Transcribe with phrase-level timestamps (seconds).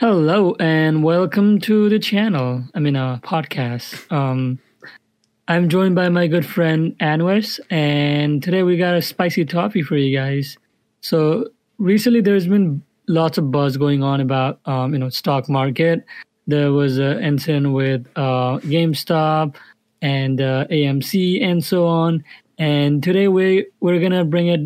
[0.00, 2.64] Hello and welcome to the channel.
[2.74, 4.10] I mean, a podcast.
[4.10, 4.58] Um,
[5.46, 9.98] I'm joined by my good friend Anwes, and today we got a spicy topic for
[9.98, 10.56] you guys.
[11.02, 16.06] So recently, there's been lots of buzz going on about um, you know stock market.
[16.46, 19.54] There was an incident with uh, GameStop
[20.00, 22.24] and uh, AMC and so on.
[22.56, 24.62] And today we we're gonna bring it.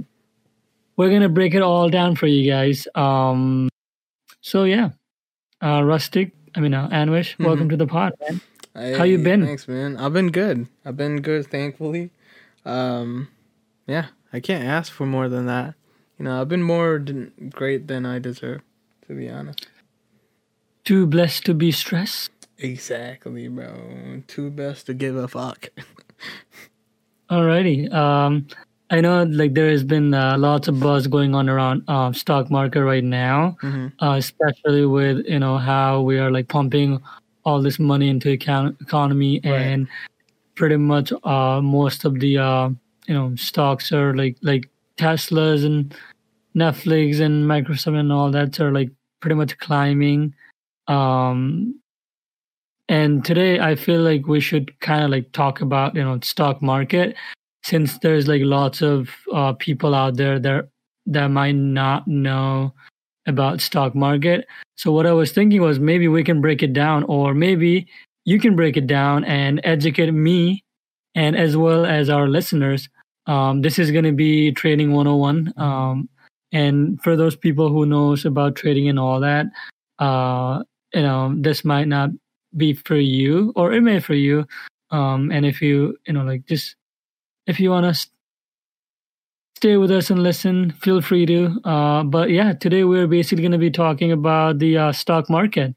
[0.96, 2.86] We're gonna break it all down for you guys.
[2.94, 3.68] Um,
[4.40, 4.90] so yeah,
[5.64, 6.32] uh, Rustic.
[6.54, 7.44] I mean, uh, Anwish, Mm-hmm.
[7.44, 8.40] welcome to the pod, man.
[8.74, 9.44] Hey, How you been?
[9.44, 9.96] Thanks, man.
[9.96, 10.68] I've been good.
[10.84, 12.10] I've been good, thankfully.
[12.64, 13.28] Um,
[13.86, 15.74] yeah, I can't ask for more than that.
[16.18, 18.62] You know, I've been more than great than I deserve,
[19.08, 19.66] to be honest.
[20.84, 22.30] Too blessed to be stressed.
[22.58, 24.22] Exactly, bro.
[24.28, 25.68] Too blessed to give a fuck.
[27.30, 27.92] Alrighty.
[27.92, 28.46] Um,
[28.94, 32.48] I know like there has been uh, lots of buzz going on around um, stock
[32.48, 33.92] market right now, Mhm.
[34.00, 37.00] uh, especially with you know how we are like pumping
[37.44, 39.52] all this money into econ- economy Right.
[39.72, 39.88] and
[40.54, 42.68] pretty much uh, most of the uh,
[43.08, 45.92] you know stocks are like like Teslas and
[46.54, 50.34] Netflix and Microsoft and all that are like pretty much climbing.
[50.86, 51.80] Um,
[52.88, 56.62] and today I feel like we should kind of like talk about you know stock
[56.62, 57.16] market
[57.64, 60.68] since there's like lots of uh, people out there that
[61.06, 62.72] that might not know
[63.26, 64.46] about stock market.
[64.76, 67.86] So what I was thinking was maybe we can break it down, or maybe
[68.24, 70.62] you can break it down and educate me,
[71.14, 72.88] and as well as our listeners.
[73.26, 75.54] Um, this is going to be trading 101.
[75.56, 76.10] Um,
[76.52, 79.46] and for those people who knows about trading and all that,
[79.98, 82.10] uh, you know, this might not
[82.56, 84.46] be for you, or it may for you.
[84.90, 86.76] Um, and if you, you know, like just
[87.46, 88.08] if you want to
[89.56, 91.60] stay with us and listen, feel free to.
[91.64, 95.74] Uh, but yeah, today we're basically going to be talking about the uh, stock market.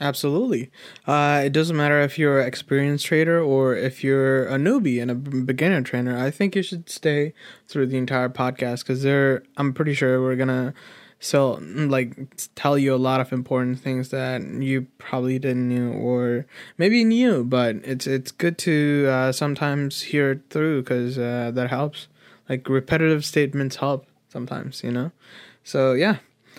[0.00, 0.70] Absolutely.
[1.06, 5.10] Uh, it doesn't matter if you're an experienced trader or if you're a newbie and
[5.10, 6.16] a beginner trader.
[6.16, 7.32] I think you should stay
[7.68, 10.74] through the entire podcast because there, I'm pretty sure we're gonna
[11.24, 12.16] sell like
[12.54, 16.46] tell you a lot of important things that you probably didn't know or
[16.76, 21.70] maybe knew, but it's it's good to uh, sometimes hear it through because uh, that
[21.70, 22.08] helps.
[22.48, 25.12] Like repetitive statements help sometimes, you know.
[25.62, 26.18] So yeah,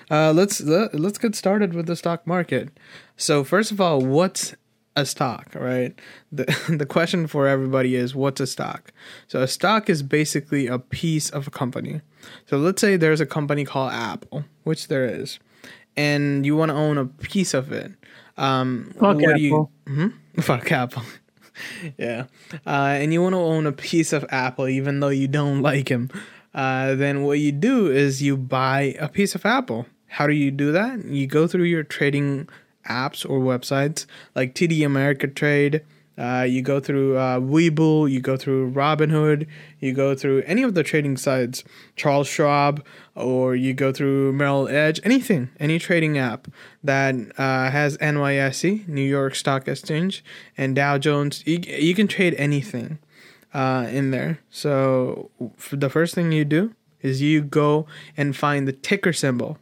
[0.10, 2.70] uh, let's let's get started with the stock market.
[3.18, 4.56] So first of all, what's
[4.96, 5.94] a stock, right?
[6.32, 6.46] The
[6.80, 8.92] the question for everybody is what's a stock?
[9.28, 12.02] So a stock is basically a piece of a company.
[12.48, 15.40] So let's say there's a company called Apple, which there is,
[15.96, 17.94] and you want to own a piece of it.
[18.38, 19.54] Um, Fuck what do you?
[19.54, 19.72] Apple.
[19.86, 20.14] Mhm.
[20.42, 21.04] Fuck Apple.
[21.98, 22.26] yeah,
[22.68, 25.88] uh, and you want to own a piece of Apple, even though you don't like
[25.90, 26.10] him.
[26.54, 29.86] Uh, then what you do is you buy a piece of Apple.
[30.08, 31.06] How do you do that?
[31.06, 32.48] You go through your trading
[32.90, 34.06] apps or websites
[34.36, 35.82] like TD Ameritrade.
[36.18, 39.48] Uh, you go through uh, you go through Robinhood,
[39.80, 41.64] you go through any of the trading sites,
[41.96, 46.48] Charles Schwab, or you go through Merrill Edge, anything, any trading app
[46.84, 50.24] that uh, has NYSE, New York Stock Exchange,
[50.58, 51.44] and Dow Jones.
[51.46, 53.00] You, you can trade anything
[53.54, 54.40] uh, in there.
[54.50, 55.32] So
[55.72, 59.58] the first thing you do is you go and find the ticker symbol.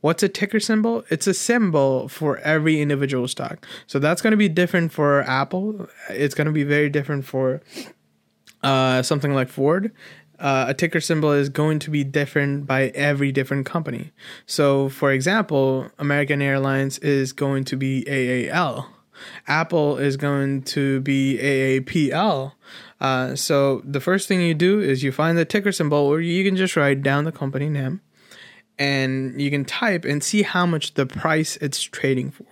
[0.00, 1.04] What's a ticker symbol?
[1.10, 3.66] It's a symbol for every individual stock.
[3.86, 5.88] So that's going to be different for Apple.
[6.08, 7.60] It's going to be very different for
[8.62, 9.92] uh, something like Ford.
[10.38, 14.10] Uh, a ticker symbol is going to be different by every different company.
[14.46, 18.88] So, for example, American Airlines is going to be AAL.
[19.46, 22.52] Apple is going to be AAPL.
[23.00, 26.42] Uh, so the first thing you do is you find the ticker symbol, or you
[26.42, 28.00] can just write down the company name,
[28.80, 32.46] and you can type and see how much the price it's trading for.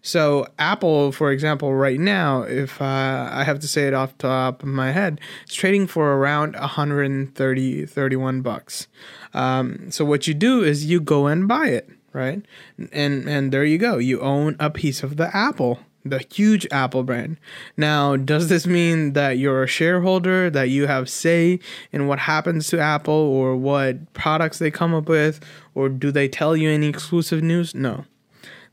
[0.00, 4.28] So Apple, for example, right now, if uh, I have to say it off the
[4.28, 8.86] top of my head, it's trading for around 130, 31 bucks.
[9.32, 12.44] Um, so what you do is you go and buy it, right?
[12.92, 13.96] And and there you go.
[13.96, 17.38] You own a piece of the Apple, the huge Apple brand.
[17.76, 21.60] Now, does this mean that you're a shareholder, that you have say
[21.92, 25.40] in what happens to Apple or what products they come up with,
[25.74, 27.74] or do they tell you any exclusive news?
[27.74, 28.04] No.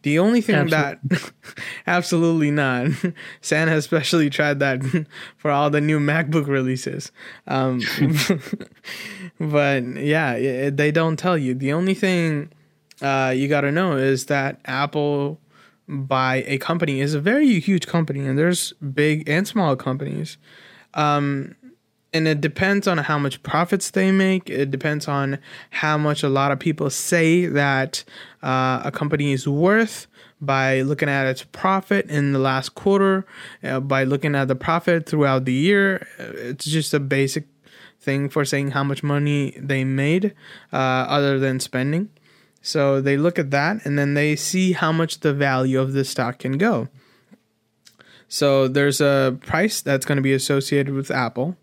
[0.04, 1.00] The only thing that
[1.88, 2.88] absolutely not.
[3.42, 4.82] San has especially tried that
[5.38, 7.12] for all the new MacBook releases.
[7.48, 7.82] Um,
[9.40, 11.54] but yeah, it, they don't tell you.
[11.54, 12.52] The only thing
[13.02, 15.40] uh, you got to know is that Apple
[15.92, 20.38] by a company is a very huge company, and there's big and small companies.
[20.94, 21.56] Um,
[22.14, 24.50] and it depends on how much profits they make.
[24.50, 25.40] It depends on
[25.70, 28.04] how much a lot of people say that
[28.42, 30.08] uh, a company is worth
[30.42, 33.26] by looking at its profit in the last quarter,
[33.64, 36.08] uh, by looking at the profit throughout the year.
[36.18, 37.46] It's just a basic
[38.00, 40.34] thing for saying how much money they made,
[40.74, 42.10] uh, other than spending.
[42.62, 46.06] So they look at that and then they see how much the value of the
[46.06, 46.90] stock can go.
[48.28, 51.58] So there's a price that's going to be associated with Apple,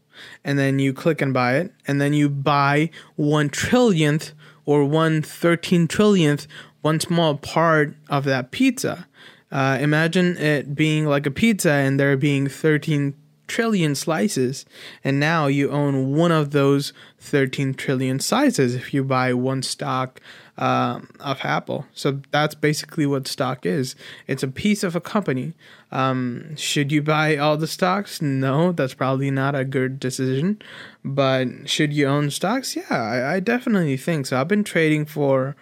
[0.45, 4.33] and then you click and buy it, and then you buy one trillionth
[4.67, 6.47] or one thirteen trillionth,
[6.83, 9.07] one small part of that pizza.
[9.51, 13.15] Uh, imagine it being like a pizza and there being 13
[13.47, 14.67] trillion slices,
[15.03, 20.21] and now you own one of those 13 trillion slices if you buy one stock
[20.59, 21.87] uh, of Apple.
[21.95, 23.95] So that's basically what stock is.
[24.27, 25.55] It's a piece of a company.
[25.93, 28.21] Um, should you buy all the stocks?
[28.21, 30.61] No, that's probably not a good decision.
[31.05, 32.77] But should you own stocks?
[32.77, 34.41] Yeah, I, I definitely think so.
[34.41, 35.57] I've been trading for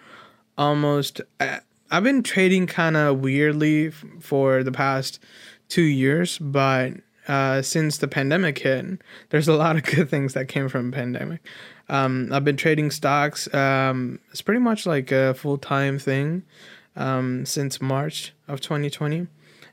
[0.57, 1.21] almost.
[1.39, 1.59] Uh,
[1.89, 5.19] I've been trading kind of weirdly for the past
[5.69, 6.93] two years, but
[7.27, 8.85] uh, since the pandemic hit,
[9.29, 11.41] there's a lot of good things that came from pandemic.
[11.89, 13.51] Um, I've been trading stocks.
[13.53, 16.43] Um, it's pretty much like a full time thing
[16.95, 19.27] um, since March of 2020,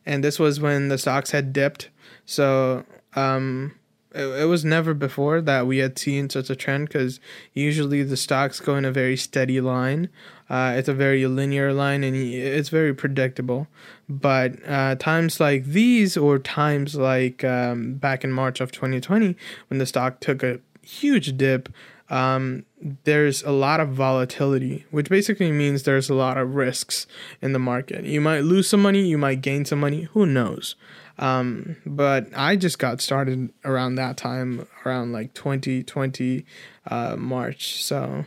[0.07, 1.91] and this was when the stocks had dipped.
[2.25, 2.85] So
[3.15, 3.75] um,
[4.15, 7.21] it, it was never before that we had seen such a trend because
[7.53, 10.09] usually the stocks go in a very steady line.
[10.49, 13.67] Uh, it's a very linear line and it's very predictable.
[14.09, 19.37] But uh, times like these, or times like um, back in March of 2020,
[19.69, 21.69] when the stock took a huge dip,
[22.11, 22.65] um,
[23.05, 27.07] there's a lot of volatility, which basically means there's a lot of risks
[27.41, 28.05] in the market.
[28.05, 30.77] You might lose some money, you might gain some money, who knows?
[31.19, 36.45] Um, but I just got started around that time, around like 2020
[36.91, 37.83] uh, March.
[37.83, 38.27] So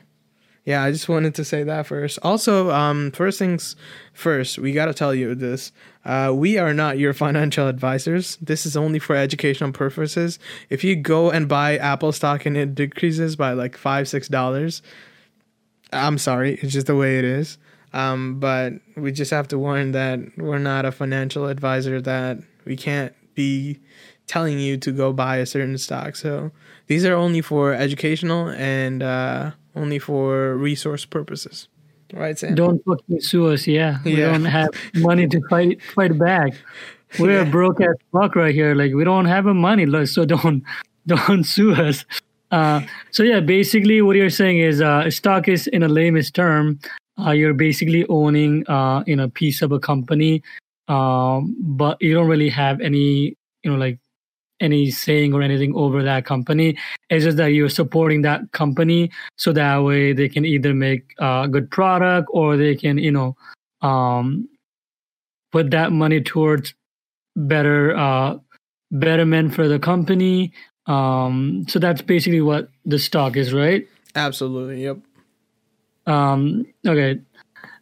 [0.67, 2.19] yeah, I just wanted to say that first.
[2.23, 3.77] Also, um, first things
[4.11, 5.71] first, we got to tell you this.
[6.03, 8.35] Uh, we are not your financial advisors.
[8.41, 10.39] This is only for educational purposes.
[10.69, 14.81] If you go and buy Apple stock and it decreases by like five, six dollars,
[15.93, 17.57] I'm sorry, it's just the way it is.
[17.93, 22.75] Um, but we just have to warn that we're not a financial advisor that we
[22.75, 23.79] can't be
[24.25, 26.17] telling you to go buy a certain stock.
[26.17, 26.51] So
[26.87, 31.67] these are only for educational and uh, only for resource purposes.
[32.13, 32.55] Right, Sam?
[32.55, 33.67] Don't fucking sue us.
[33.67, 34.31] Yeah, we yeah.
[34.31, 36.53] don't have money to fight fight back.
[37.19, 37.51] We're yeah.
[37.51, 38.75] broke as fuck right here.
[38.75, 40.63] Like we don't have a money, so don't
[41.05, 42.05] don't sue us.
[42.49, 42.81] Uh,
[43.11, 46.79] so yeah, basically what you're saying is uh, stock is in a lamest term.
[47.19, 50.43] Uh, you're basically owning uh, in a piece of a company
[50.87, 53.99] um, but you don't really have any you know like
[54.59, 56.77] any saying or anything over that company.
[57.09, 61.47] It's just that you're supporting that company so that way they can either make a
[61.49, 63.35] good product or they can you know
[63.81, 64.49] um,
[65.51, 66.73] put that money towards
[67.35, 68.37] better uh,
[68.91, 70.53] betterment for the company.
[70.85, 73.87] Um, so that's basically what the stock is right?
[74.15, 74.97] Absolutely yep.
[76.05, 77.19] Um, okay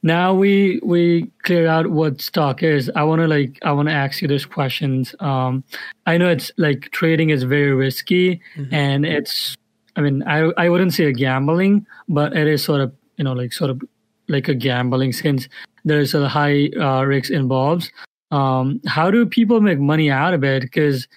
[0.05, 2.91] now we we clear out what stock is.
[2.95, 5.15] I want to like i want to ask you those questions.
[5.19, 5.63] Um
[6.05, 8.73] i know it's like trading is very risky mm-hmm.
[8.73, 9.57] and it's
[9.95, 13.33] i mean i i wouldn't say a gambling but it is sort of you know
[13.33, 13.81] like sort of
[14.27, 15.49] like a gambling since
[15.85, 17.91] there's a high uh, risk involved.
[18.29, 20.61] Um how do people make money out of it?
[20.61, 21.07] Because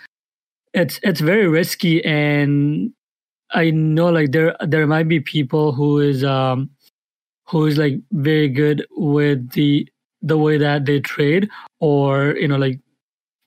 [0.73, 2.93] it's it's very risky and
[3.53, 6.69] i know like there there might be people who is um
[7.51, 9.89] who is like very good with the
[10.23, 11.49] the way that they trade
[11.81, 12.81] or you know like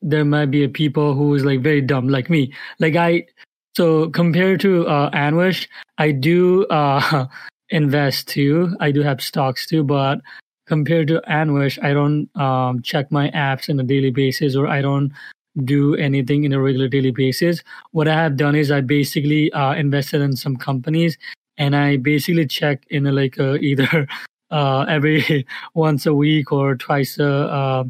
[0.01, 2.53] there might be a people who is like very dumb like me.
[2.79, 3.25] Like i
[3.75, 5.67] so compared to uh anwish
[5.97, 7.27] i do uh
[7.69, 8.75] invest too.
[8.79, 10.19] I do have stocks too but
[10.67, 14.81] compared to anwish i don't um check my apps on a daily basis or i
[14.81, 15.11] don't
[15.65, 17.61] do anything in a regular daily basis.
[17.91, 21.17] What i have done is i basically uh invested in some companies
[21.61, 24.07] and I basically check in like a, either
[24.49, 27.83] uh, every once a week or twice a uh,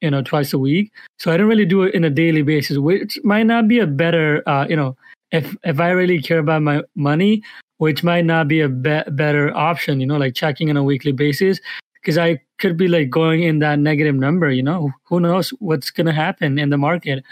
[0.00, 0.90] you know twice a week.
[1.18, 3.86] So I don't really do it in a daily basis, which might not be a
[3.86, 4.96] better uh, you know
[5.30, 7.42] if if I really care about my money,
[7.76, 10.00] which might not be a be- better option.
[10.00, 11.60] You know, like checking on a weekly basis.
[12.00, 15.90] Because I could be like going in that negative number, you know, who knows what's
[15.90, 17.24] gonna happen in the market.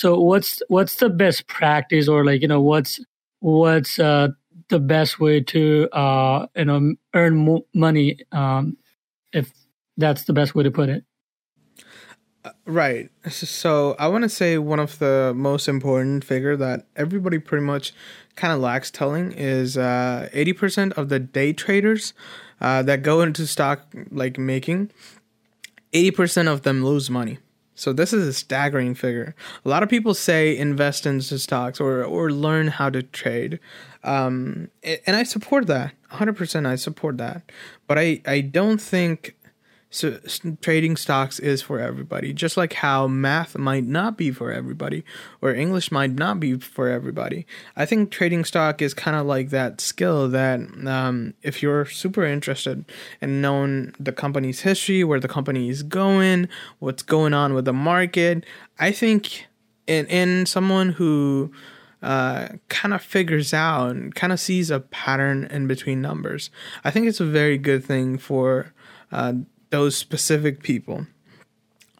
[0.00, 2.98] So what's what's the best practice, or like you know, what's
[3.40, 4.28] what's uh,
[4.68, 8.76] the best way to uh, you know earn mo- money um,
[9.32, 9.52] if
[9.96, 11.04] that's the best way to put it
[12.66, 13.10] Right.
[13.28, 17.94] So I want to say one of the most important figure that everybody pretty much
[18.36, 22.12] kind of lacks telling is uh, 80% of the day traders
[22.60, 24.90] uh, that go into stock like making,
[25.92, 27.38] 80% of them lose money.
[27.74, 29.34] So this is a staggering figure.
[29.64, 33.58] A lot of people say invest into stocks or or learn how to trade,
[34.04, 35.92] um, and I support that.
[36.12, 36.66] 100%.
[36.66, 37.50] I support that,
[37.88, 39.34] but I I don't think
[39.94, 40.18] so
[40.60, 45.04] trading stocks is for everybody just like how math might not be for everybody
[45.40, 47.46] or english might not be for everybody
[47.76, 50.58] i think trading stock is kind of like that skill that
[50.88, 52.84] um, if you're super interested
[53.20, 56.48] in knowing the company's history where the company is going
[56.80, 58.44] what's going on with the market
[58.80, 59.46] i think
[59.86, 61.52] in, in someone who
[62.04, 66.50] uh, kind of figures out and kind of sees a pattern in between numbers.
[66.84, 68.74] I think it's a very good thing for
[69.10, 69.32] uh,
[69.70, 71.06] those specific people.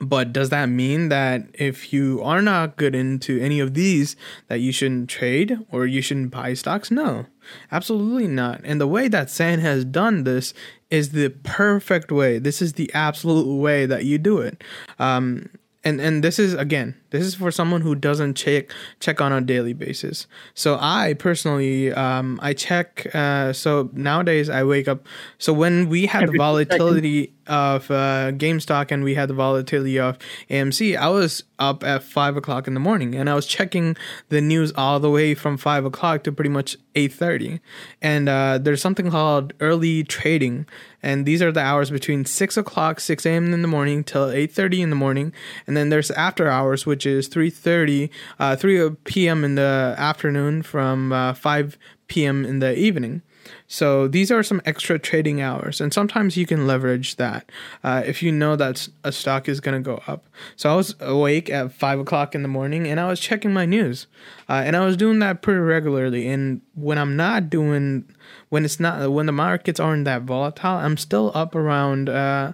[0.01, 4.15] But does that mean that if you are not good into any of these,
[4.49, 6.91] that you shouldn't trade or you shouldn't buy stocks?
[6.91, 7.27] No,
[7.73, 8.61] absolutely not.
[8.65, 10.53] And the way that San has done this
[10.91, 12.39] is the perfect way.
[12.39, 14.63] This is the absolute way that you do it.
[14.99, 15.49] Um,
[15.85, 19.41] and and this is again this is for someone who doesn't check check on a
[19.41, 20.27] daily basis.
[20.55, 25.07] So i personally um i check uh so nowadays i wake up
[25.39, 30.19] so when we had the volatility of uh GameStop and we had the volatility of
[30.51, 33.97] amc i was up at five o'clock in the morning and i was checking
[34.31, 37.61] the news all the way from five o'clock to pretty much 8.30
[38.01, 40.67] and uh there's something called early trading.
[41.03, 44.81] And these are the hours between 6 o'clock 6 a.m in the morning till 8.30
[44.81, 45.33] in the morning.
[45.67, 51.13] And then there's after hours which is 3.30 uh, 3 p.m in the afternoon from
[51.13, 53.23] uh, 5 p.m in the evening
[53.67, 57.51] so these are some extra trading hours, and sometimes you can leverage that
[57.83, 60.27] uh, if you know that a stock is going to go up.
[60.57, 63.67] So I was awake at five o'clock in the morning, and I was checking my
[63.67, 64.07] news,
[64.49, 66.29] uh, and I was doing that pretty regularly.
[66.29, 68.05] And when I'm not doing,
[68.55, 72.53] when it's not, when the markets aren't that volatile, I'm still up around uh,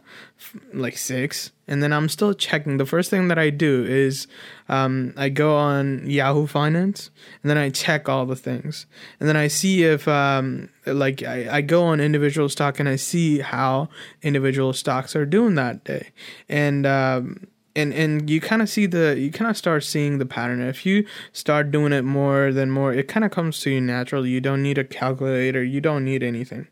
[0.72, 1.52] like six.
[1.68, 2.78] And then I'm still checking.
[2.78, 4.26] The first thing that I do is
[4.70, 7.10] um, I go on Yahoo Finance
[7.42, 8.86] and then I check all the things,
[9.20, 12.96] and then I see if um, like I, I go on individual stock and I
[12.96, 13.90] see how
[14.22, 16.08] individual stocks are doing that day,
[16.48, 17.46] and um,
[17.76, 20.60] and and you kind of see the you kind of start seeing the pattern.
[20.60, 24.30] If you start doing it more than more it kind of comes to you naturally.
[24.30, 25.62] You don't need a calculator.
[25.62, 26.68] You don't need anything.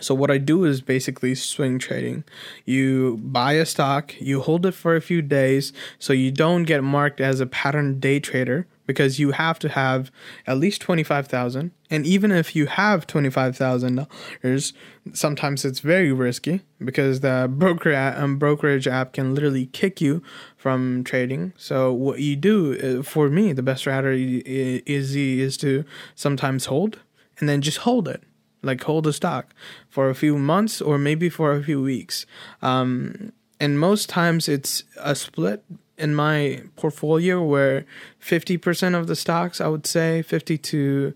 [0.00, 2.24] So what I do is basically swing trading.
[2.64, 6.82] You buy a stock, you hold it for a few days so you don't get
[6.82, 10.10] marked as a pattern day trader because you have to have
[10.48, 14.72] at least 25,000 and even if you have $25,000
[15.12, 20.20] sometimes it's very risky because the broker um, brokerage app can literally kick you
[20.56, 21.52] from trading.
[21.56, 24.38] So what you do uh, for me the best strategy
[24.86, 25.84] is is to
[26.16, 26.98] sometimes hold
[27.38, 28.24] and then just hold it
[28.62, 29.54] like hold a stock
[29.88, 32.26] for a few months or maybe for a few weeks.
[32.60, 35.62] Um, and most times it's a split
[36.00, 37.84] in my portfolio where
[38.20, 41.14] 50% of the stocks, I would say 50 to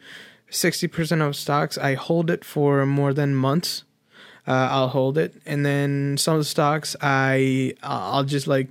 [0.50, 3.84] 60% of stocks, I hold it for more than months.
[4.46, 5.40] Uh, I'll hold it.
[5.46, 8.68] And then some of the stocks, I, I'll just like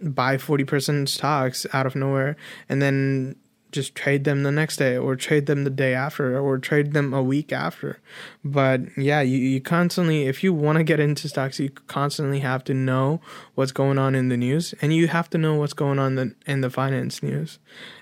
[0.00, 2.36] buy 40% stocks out of nowhere
[2.68, 3.36] and then
[3.72, 7.14] just trade them the next day or trade them the day after or trade them
[7.14, 8.00] a week after.
[8.44, 12.64] But yeah, you, you constantly, if you want to get into stocks, you constantly have
[12.64, 13.20] to know
[13.60, 16.28] what's going on in the news and you have to know what's going on in
[16.28, 17.58] the, in the finance news.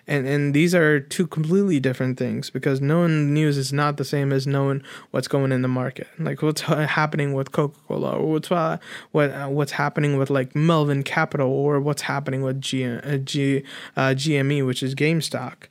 [0.07, 4.33] And and these are two completely different things because knowing news is not the same
[4.33, 6.07] as knowing what's going in the market.
[6.17, 6.61] Like what's
[7.01, 8.79] happening with coca-cola or what's uh,
[9.11, 13.65] what uh, what's happening with like melvin capital or what's happening with G, uh, G,
[13.97, 15.65] uh, gme which is GameStop.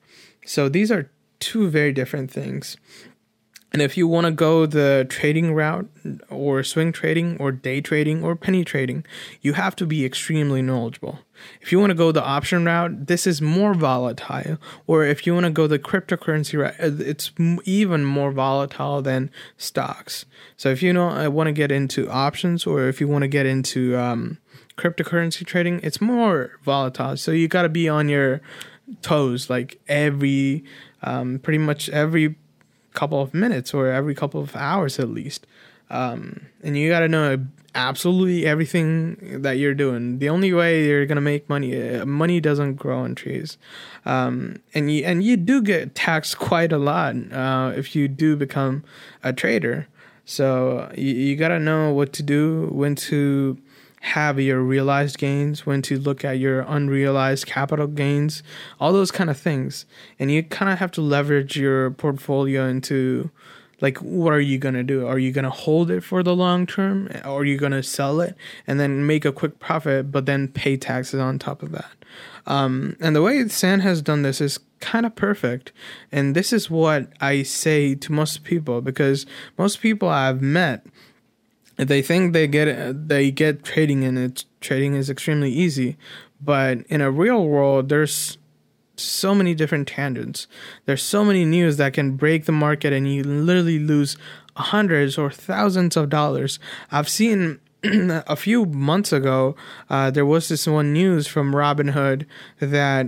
[0.46, 2.76] So these are two very different things
[3.74, 5.90] and if you want to go the trading route
[6.30, 9.06] or swing trading or day trading or penny trading,
[9.42, 11.20] you have to be extremely knowledgeable.
[11.62, 14.58] If you want to go the option route, this is more volatile.
[14.88, 17.32] Or if you want to go the cryptocurrency route, uh, it's
[17.66, 20.26] even more volatile than stocks.
[20.56, 23.24] So if you know I uh, want to get into options or if you want
[23.24, 24.38] to get into um,
[24.78, 27.18] cryptocurrency trading, it's more volatile.
[27.18, 28.40] So you got to be on your
[29.02, 30.64] toes like every
[31.04, 32.36] um, pretty much every
[33.00, 35.48] couple of minutes or every couple of hours at least.
[35.90, 37.38] Um, and you got to know
[37.78, 40.20] absolutely everything that you're doing.
[40.20, 43.58] The only way you're gonna make money, uh, money doesn't grow on trees,
[44.06, 48.36] um, and you and you do get taxed quite a lot uh, if you do
[48.36, 48.84] become
[49.24, 49.88] a trader.
[50.26, 53.58] So you, you got to know what to do, when to
[54.02, 58.44] have your realized gains, when to look at your unrealized capital gains,
[58.80, 59.86] all those kind of things.
[60.20, 63.32] And you kind of have to leverage your portfolio into
[63.80, 65.06] like what are you going to do?
[65.06, 67.84] Are you going to hold it for the long term or are you going to
[67.84, 68.36] sell it
[68.66, 71.92] and then make a quick profit but then pay taxes on top of that?
[72.48, 75.72] Um, and the way San has done this is kind of perfect.
[76.12, 79.26] And this is what I say to most people because
[79.58, 80.86] most people I've met
[81.78, 85.98] they think they get they get trading and it trading is extremely easy
[86.42, 88.38] but in a real world there's
[89.00, 90.48] so many different tangents.
[90.86, 94.18] There's so many news that can break the market and you literally lose
[94.56, 96.60] hundreds or thousands of dollars.
[96.92, 99.56] I've seen a few months ago
[99.90, 102.26] uh, there was this one news from robinhood
[102.60, 103.08] that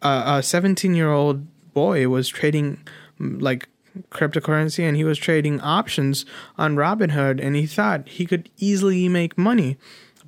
[0.00, 2.86] a 17 year old boy was trading
[3.18, 3.68] like
[4.10, 6.24] cryptocurrency and he was trading options
[6.56, 9.76] on Robinhood and he thought he could easily make money.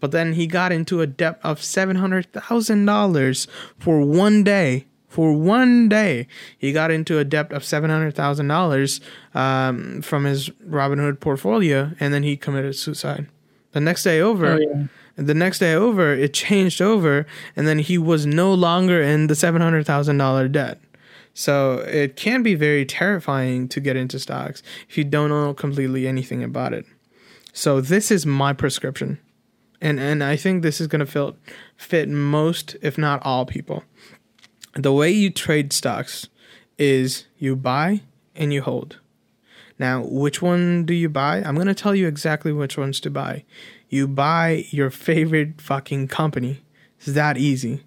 [0.01, 3.47] But then he got into a debt of $700,000
[3.79, 4.87] for one day.
[5.09, 9.01] For one day, he got into a debt of $700,000
[9.35, 13.27] um, from his Robinhood portfolio and then he committed suicide.
[13.73, 14.87] The next day over, oh, yeah.
[15.17, 19.35] the next day over, it changed over and then he was no longer in the
[19.35, 20.81] $700,000 debt.
[21.41, 26.07] So it can be very terrifying to get into stocks if you don't know completely
[26.07, 26.85] anything about it.
[27.55, 29.19] So this is my prescription.
[29.81, 31.35] And and I think this is going to fit
[31.79, 33.85] fit most if not all people.
[34.75, 36.29] The way you trade stocks
[36.77, 38.03] is you buy
[38.37, 38.99] and you hold.
[39.79, 41.39] Now, which one do you buy?
[41.39, 43.45] I'm going to tell you exactly which ones to buy.
[43.89, 46.61] You buy your favorite fucking company.
[46.99, 47.83] It's that easy.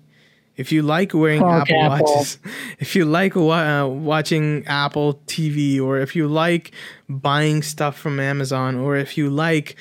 [0.55, 2.37] If you like wearing Fuck Apple, Apple, watches,
[2.79, 6.71] if you like uh, watching Apple TV, or if you like
[7.09, 9.75] buying stuff from Amazon, or if you like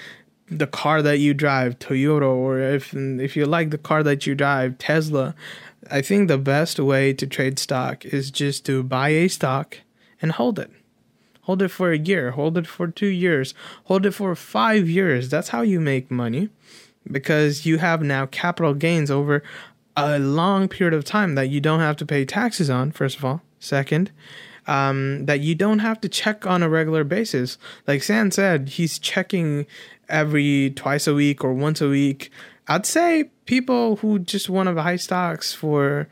[0.48, 4.34] the car that you drive, Toyota, or if if you like the car that you
[4.34, 5.34] drive, Tesla,
[5.90, 9.78] I think the best way to trade stock is just to buy a stock
[10.22, 10.70] and hold it.
[11.42, 13.52] Hold it for a year, hold it for two years,
[13.84, 15.28] hold it for five years.
[15.28, 16.50] That's how you make money
[17.10, 19.42] because you have now capital gains over
[19.96, 23.24] a long period of time that you don't have to pay taxes on, first of
[23.24, 23.42] all.
[23.58, 24.10] Second,
[24.66, 27.58] um, that you don't have to check on a regular basis.
[27.86, 29.66] Like San said, he's checking
[30.08, 32.30] every twice a week or once a week.
[32.68, 36.08] I'd say people who just want to buy stocks for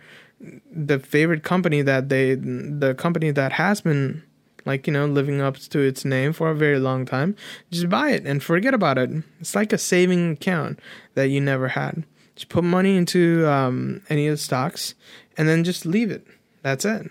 [0.71, 4.23] the favorite company that they, the company that has been
[4.66, 7.35] like you know living up to its name for a very long time
[7.71, 10.79] just buy it and forget about it it's like a saving account
[11.14, 12.05] that you never had
[12.40, 14.94] just put money into um, any of the stocks
[15.37, 16.26] and then just leave it.
[16.62, 17.11] That's it.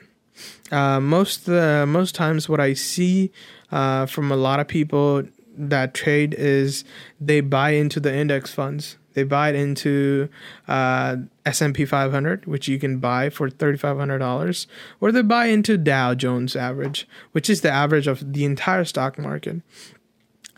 [0.71, 3.31] Uh, most the most times, what I see
[3.71, 5.23] uh, from a lot of people
[5.55, 6.83] that trade is
[7.21, 8.97] they buy into the index funds.
[9.13, 10.29] They buy it into
[10.67, 14.65] uh, S and P 500, which you can buy for thirty five hundred dollars,
[14.99, 19.19] or they buy into Dow Jones average, which is the average of the entire stock
[19.19, 19.61] market.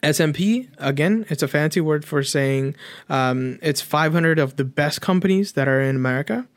[0.04, 2.76] S&P again, it's a fancy word for saying
[3.10, 6.48] um, it's 500 of the best companies that are in America,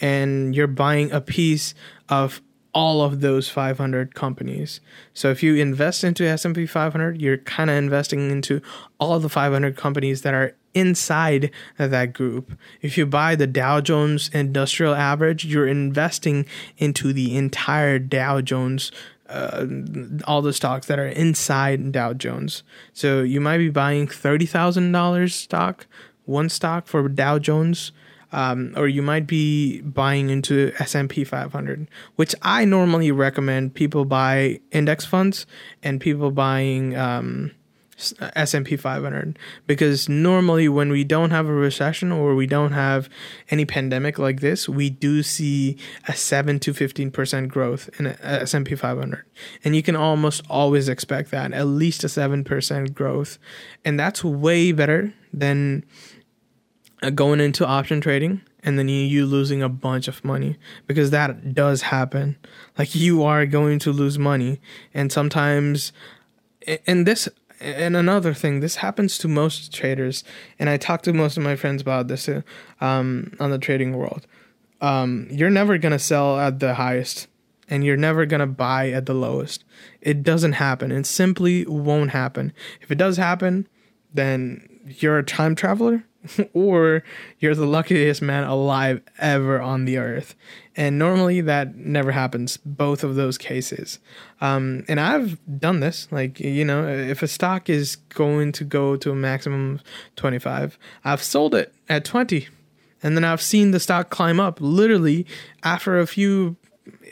[0.00, 1.74] and you're buying a piece
[2.08, 2.40] of
[2.74, 4.80] all of those 500 companies.
[5.12, 8.60] So if you invest into S&P 500, you're kind of investing into
[8.98, 12.58] all the 500 companies that are inside that group.
[12.82, 18.90] If you buy the Dow Jones Industrial Average, you're investing into the entire Dow Jones
[19.28, 19.66] uh,
[20.26, 22.62] all the stocks that are inside Dow Jones.
[22.92, 25.86] So you might be buying thirty thousand dollars stock,
[26.24, 27.92] one stock for Dow Jones,
[28.32, 33.74] um, or you might be buying into S and P 500, which I normally recommend
[33.74, 35.46] people buy index funds
[35.82, 36.96] and people buying.
[36.96, 37.52] Um,
[38.34, 43.08] S&P 500 because normally when we don't have a recession or we don't have
[43.50, 49.24] any pandemic like this we do see a 7 to 15% growth in S&P 500
[49.64, 53.38] and you can almost always expect that at least a 7% growth.
[53.84, 55.84] And that's way better than
[57.02, 60.56] uh, going into option trading and then you, you losing a bunch of money.
[60.86, 62.36] Because that does happen.
[62.78, 64.60] Like you are going to lose money.
[64.92, 65.92] And sometimes
[66.86, 67.28] and this
[67.64, 70.24] and another thing, this happens to most traders,
[70.58, 72.42] and I talk to most of my friends about this uh,
[72.80, 74.26] um, on the trading world.
[74.80, 77.26] Um, you're never gonna sell at the highest,
[77.68, 79.64] and you're never gonna buy at the lowest.
[80.00, 80.92] It doesn't happen.
[80.92, 82.52] It simply won't happen.
[82.80, 83.66] If it does happen,
[84.12, 86.04] then you're a time traveler.
[86.52, 87.02] or
[87.38, 90.34] you're the luckiest man alive ever on the earth.
[90.76, 94.00] And normally that never happens, both of those cases.
[94.40, 96.08] Um, and I've done this.
[96.10, 99.82] Like, you know, if a stock is going to go to a maximum of
[100.16, 102.48] 25, I've sold it at 20.
[103.02, 105.26] And then I've seen the stock climb up literally
[105.62, 106.56] after a few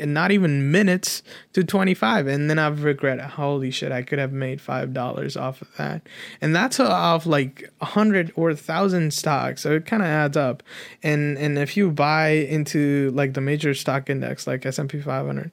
[0.01, 4.61] not even minutes to 25 and then i've regretted holy shit i could have made
[4.61, 6.03] five dollars off of that.
[6.41, 9.63] And that's off like a hundred or a thousand stocks.
[9.63, 10.63] So it kind of adds up.
[11.03, 15.51] And and if you buy into like the major stock index like s&p 500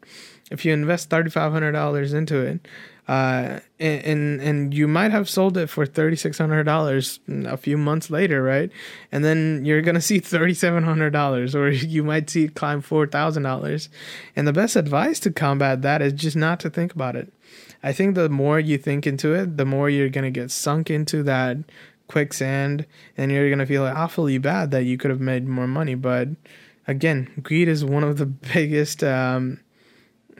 [0.52, 2.68] if you invest $3500 into it
[3.10, 7.76] uh, and and you might have sold it for thirty six hundred dollars a few
[7.76, 8.70] months later, right?
[9.12, 12.82] And then you're gonna see thirty seven hundred dollars, or you might see it climb
[12.82, 13.90] four thousand dollars.
[14.36, 17.34] And the best advice to combat that is just not to think about it.
[17.82, 21.24] I think the more you think into it, the more you're gonna get sunk into
[21.24, 21.58] that
[22.08, 22.86] quicksand,
[23.18, 25.96] and you're gonna feel awfully bad that you could have made more money.
[25.96, 26.28] But
[26.86, 29.04] again, greed is one of the biggest.
[29.04, 29.62] Um,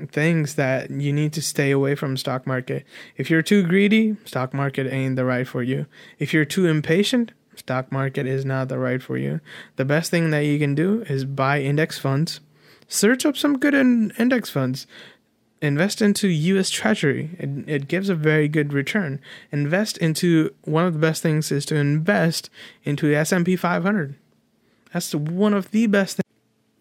[0.08, 2.86] things that you need to stay away from stock market.
[3.18, 5.86] If you're too greedy, stock market ain't the right for you.
[6.18, 9.42] If you're too impatient, stock market is not the right for you.
[9.76, 12.40] The best thing that you can do is buy index funds.
[12.88, 14.88] Search up some good in- index funds.
[15.62, 17.32] Invest into US Treasury.
[17.38, 19.20] It, it gives a very good return.
[19.52, 22.50] Invest into one of the best things is to invest
[22.84, 24.16] into S&P 500.
[24.94, 26.29] That's one of the best things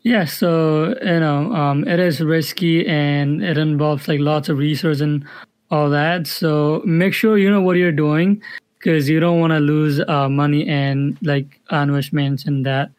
[0.03, 5.01] yeah, so you know, um, it is risky and it involves like lots of research
[5.01, 5.25] and
[5.71, 6.27] all that.
[6.27, 8.43] So make sure you know what you're doing
[8.79, 12.91] because you don't want to lose uh, money and like investments mentioned, that.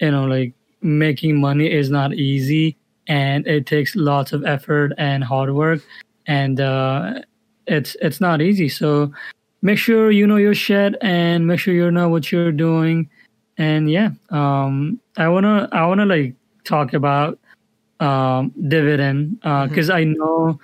[0.00, 2.76] You know, like making money is not easy
[3.08, 5.80] and it takes lots of effort and hard work,
[6.26, 7.20] and uh,
[7.66, 8.68] it's it's not easy.
[8.68, 9.12] So
[9.62, 13.10] make sure you know your shit and make sure you know what you're doing
[13.58, 17.38] and yeah um i want to i want to like talk about
[18.00, 19.98] um dividend uh because mm-hmm.
[19.98, 20.58] i know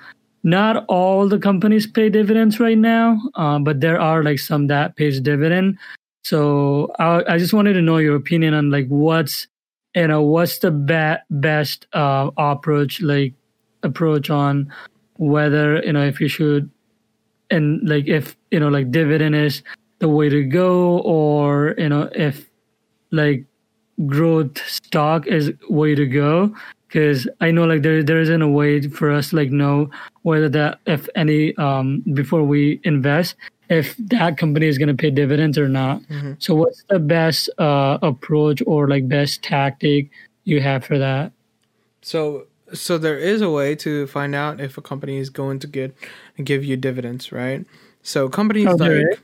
[0.44, 4.94] not all the companies pay dividends right now uh, but there are like some that
[4.96, 5.76] pays dividend
[6.22, 9.46] so I, I just wanted to know your opinion on like what's
[9.94, 13.35] you know what's the be- best uh approach like
[13.83, 14.72] approach on
[15.16, 16.70] whether you know if you should
[17.50, 19.62] and like if you know like dividend is
[19.98, 22.50] the way to go or you know if
[23.14, 23.44] like
[24.07, 26.55] growth stock is way to go
[26.88, 29.90] because I know like there there isn't a way for us to like know
[30.22, 33.37] whether that if any um before we invest
[33.70, 36.03] if that company is going to pay dividends or not.
[36.03, 36.35] Mm-hmm.
[36.38, 40.11] So what's the best uh approach or like best tactic
[40.44, 41.33] you have for that?
[42.03, 45.66] So so there is a way to find out if a company is going to
[45.66, 45.94] get
[46.42, 47.64] give you dividends, right?
[48.03, 49.20] So companies like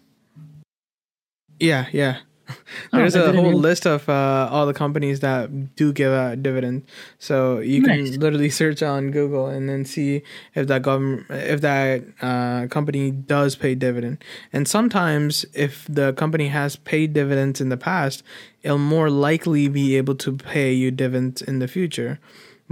[1.59, 2.20] yeah, yeah.
[2.93, 6.85] There's oh, a whole list of uh, all the companies that do give a dividend.
[7.19, 8.11] So you nice.
[8.11, 10.23] can literally search on Google and then see
[10.55, 14.23] if that government, if that uh, company does pay dividend.
[14.53, 18.23] And sometimes, if the company has paid dividends in the past,
[18.63, 22.19] it'll more likely be able to pay you dividends in the future.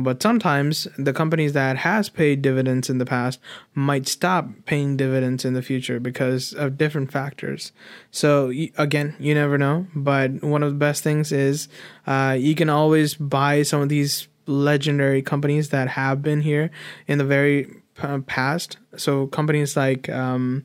[0.00, 3.40] But sometimes the companies that has paid dividends in the past
[3.74, 7.72] might stop paying dividends in the future because of different factors.
[8.12, 9.88] So again, you never know.
[9.96, 11.68] But one of the best things is
[12.06, 16.70] uh, you can always buy some of these legendary companies that have been here
[17.08, 17.82] in the very
[18.26, 18.78] past.
[18.96, 20.64] So companies like um,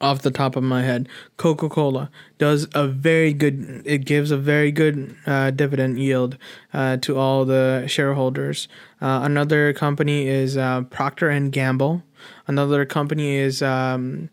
[0.00, 3.82] off the top of my head, Coca Cola does a very good.
[3.84, 6.36] It gives a very good uh, dividend yield
[6.72, 8.68] uh, to all the shareholders.
[9.00, 12.02] Uh, another company is uh, Procter and Gamble.
[12.46, 14.30] Another company is um,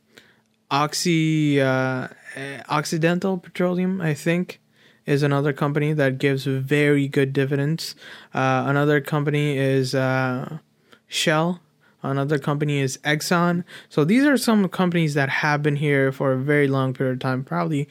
[0.72, 2.08] Oxy uh,
[2.70, 4.60] Occidental Petroleum, I think,
[5.06, 7.96] is another company that gives very good dividends.
[8.34, 9.96] Uh, another company is
[11.08, 11.60] Shell
[12.10, 13.64] Another company is Exxon.
[13.90, 17.20] So these are some companies that have been here for a very long period of
[17.20, 17.88] time, probably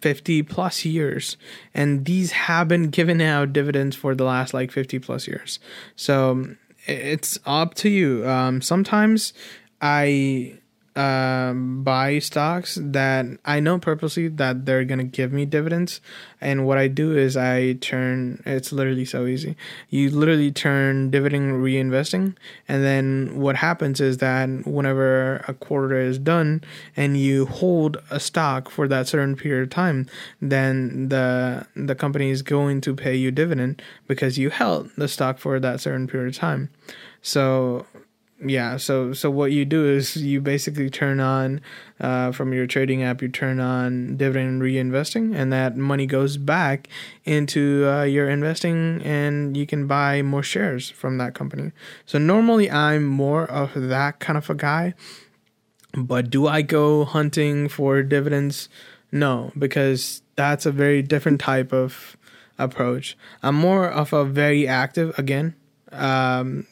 [0.00, 1.36] 50 plus years.
[1.74, 5.58] And these have been giving out dividends for the last like 50 plus years.
[5.96, 6.54] So
[6.86, 8.28] it's up to you.
[8.28, 9.32] Um, sometimes
[9.80, 10.58] I
[10.98, 16.00] um, buy stocks that I know purposely that they're gonna give me dividends,
[16.40, 18.42] and what I do is I turn.
[18.44, 19.56] It's literally so easy.
[19.90, 22.34] You literally turn dividend reinvesting,
[22.66, 26.64] and then what happens is that whenever a quarter is done,
[26.96, 30.08] and you hold a stock for that certain period of time,
[30.42, 35.38] then the the company is going to pay you dividend because you held the stock
[35.38, 36.70] for that certain period of time.
[37.22, 37.86] So
[38.44, 41.60] yeah so so what you do is you basically turn on
[41.98, 46.88] uh, from your trading app you turn on dividend reinvesting and that money goes back
[47.24, 51.72] into uh, your investing and you can buy more shares from that company.
[52.06, 54.94] So normally i'm more of that kind of a guy
[55.96, 58.68] but do i go hunting for dividends?
[59.10, 62.16] No because that's a very different type of
[62.58, 63.16] approach.
[63.42, 65.56] I'm more of a very active again
[65.90, 66.66] um,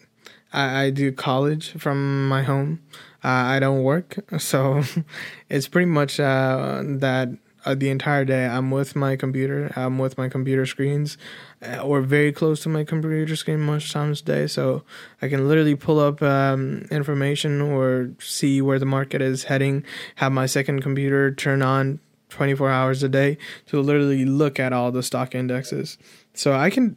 [0.53, 2.81] I, I do college from my home.
[3.25, 4.83] Uh, I don't work, so
[5.49, 7.31] it's pretty much uh, that
[7.65, 9.73] uh, the entire day I'm with my computer.
[9.75, 11.19] I'm with my computer screens,
[11.61, 14.47] uh, or very close to my computer screen most times a day.
[14.47, 14.85] So
[15.21, 19.85] I can literally pull up um, information or see where the market is heading.
[20.17, 21.99] Have my second computer turn on
[22.31, 25.99] 24 hours a day to literally look at all the stock indexes.
[26.35, 26.97] So I can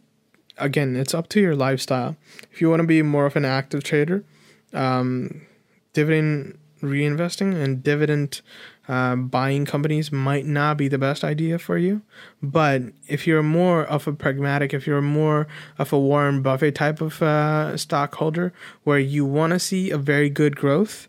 [0.60, 2.15] again, it's up to your lifestyle.
[2.52, 4.24] If you want to be more of an active trader,
[4.74, 5.41] um,
[5.93, 8.41] dividend reinvesting and dividend
[8.88, 12.02] uh, buying companies might not be the best idea for you.
[12.41, 17.02] But if you're more of a pragmatic, if you're more of a Warren Buffett type
[17.02, 21.08] of uh, stockholder where you want to see a very good growth,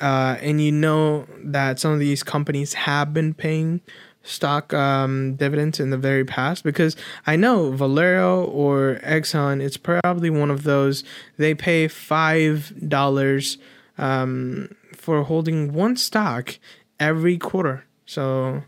[0.00, 3.80] uh, and you know that some of these companies have been paying
[4.22, 10.30] stock um, dividends in the very past because I know Valero or Exxon, it's probably
[10.30, 11.04] one of those.
[11.36, 13.58] They pay five dollars
[13.98, 16.58] um, for holding one stock
[16.98, 18.62] every quarter, so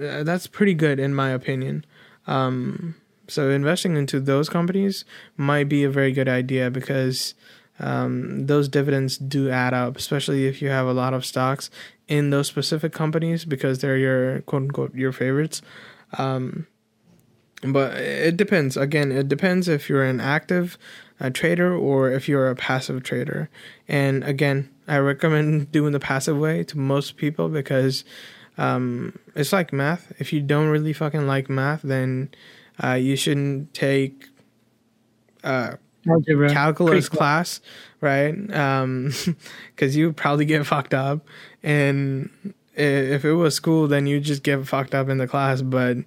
[0.00, 1.84] uh, that's pretty good in my opinion.
[2.26, 2.96] Um,
[3.28, 5.04] so investing into those companies
[5.36, 7.34] might be a very good idea because
[7.80, 11.70] um, those dividends do add up, especially if you have a lot of stocks
[12.06, 15.62] in those specific companies because they're your quote unquote your favorites.
[16.18, 16.66] Um,
[17.62, 18.76] but it depends.
[18.76, 20.78] Again, it depends if you're an active
[21.20, 23.50] uh, trader or if you're a passive trader.
[23.88, 28.04] And again, I recommend doing the passive way to most people because
[28.58, 30.12] um, it's like math.
[30.18, 32.30] If you don't really fucking like math, then
[32.82, 34.26] uh, you shouldn't take
[35.44, 35.76] uh,
[36.08, 36.50] Algebra.
[36.50, 37.60] calculus class,
[38.00, 38.34] right?
[38.52, 39.12] Um,
[39.74, 41.26] because you probably get fucked up,
[41.62, 42.30] and
[42.74, 45.62] if it was school, then you just get fucked up in the class.
[45.62, 45.98] But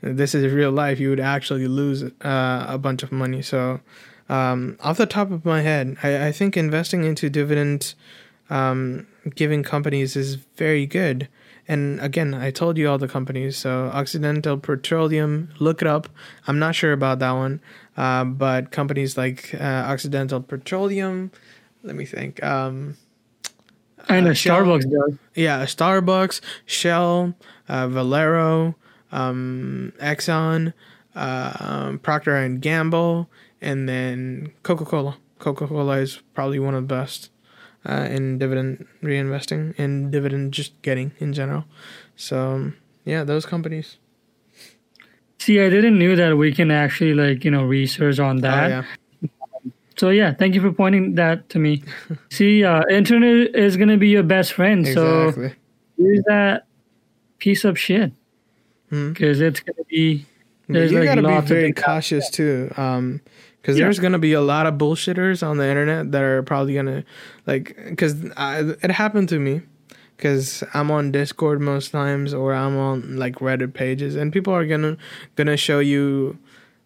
[0.00, 3.42] this is real life; you would actually lose uh, a bunch of money.
[3.42, 3.80] So,
[4.28, 7.94] um, off the top of my head, I, I think investing into dividend
[8.50, 11.28] um, giving companies is very good.
[11.68, 13.56] And again, I told you all the companies.
[13.56, 16.08] So Occidental Petroleum, look it up.
[16.46, 17.60] I'm not sure about that one,
[17.96, 21.30] uh, but companies like uh, Occidental Petroleum.
[21.82, 22.42] Let me think.
[22.42, 22.96] Um,
[24.08, 25.18] I know uh, Starbucks does.
[25.34, 27.34] Yeah, Starbucks, Shell,
[27.68, 28.74] uh, Valero,
[29.10, 30.72] um, Exxon,
[31.14, 33.28] uh, um, Procter and Gamble,
[33.60, 35.16] and then Coca Cola.
[35.38, 37.30] Coca Cola is probably one of the best
[37.88, 41.64] uh, in dividend reinvesting and dividend just getting in general.
[42.16, 42.72] So
[43.04, 43.96] yeah, those companies.
[45.42, 48.70] See, I didn't knew that we can actually like you know research on that.
[48.70, 48.84] Oh,
[49.22, 49.30] yeah.
[49.96, 51.82] So yeah, thank you for pointing that to me.
[52.30, 54.86] See, uh, internet is gonna be your best friend.
[54.86, 55.48] Exactly.
[55.48, 55.54] So
[55.96, 56.66] use that
[57.38, 58.12] piece of shit
[58.88, 59.44] because hmm.
[59.44, 60.26] it's gonna be.
[60.68, 62.72] There's you like gotta be very cautious too.
[62.76, 63.20] Um,
[63.60, 63.86] because yeah.
[63.86, 67.02] there's gonna be a lot of bullshitters on the internet that are probably gonna
[67.48, 69.62] like because it happened to me
[70.22, 74.64] because i'm on discord most times or i'm on like reddit pages and people are
[74.64, 74.96] gonna
[75.34, 76.38] gonna show you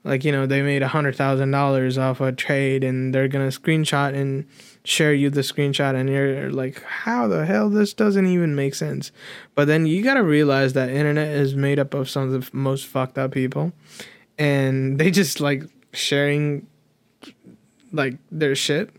[0.07, 3.49] like you know they made a hundred thousand dollars off a trade and they're gonna
[3.49, 4.47] screenshot and
[4.85, 9.11] share you the screenshot and you're like how the hell this doesn't even make sense?
[9.57, 12.87] But then you gotta realize that internet is made up of some of the most
[12.87, 13.73] fucked up people
[14.39, 16.69] and they just like sharing
[17.93, 18.91] like their shit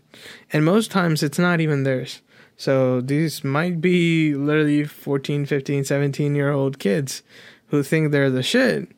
[0.52, 2.20] and most times it's not even theirs
[2.58, 7.22] so these might be literally 14 15 17 year old kids
[7.68, 8.88] who think they're the shit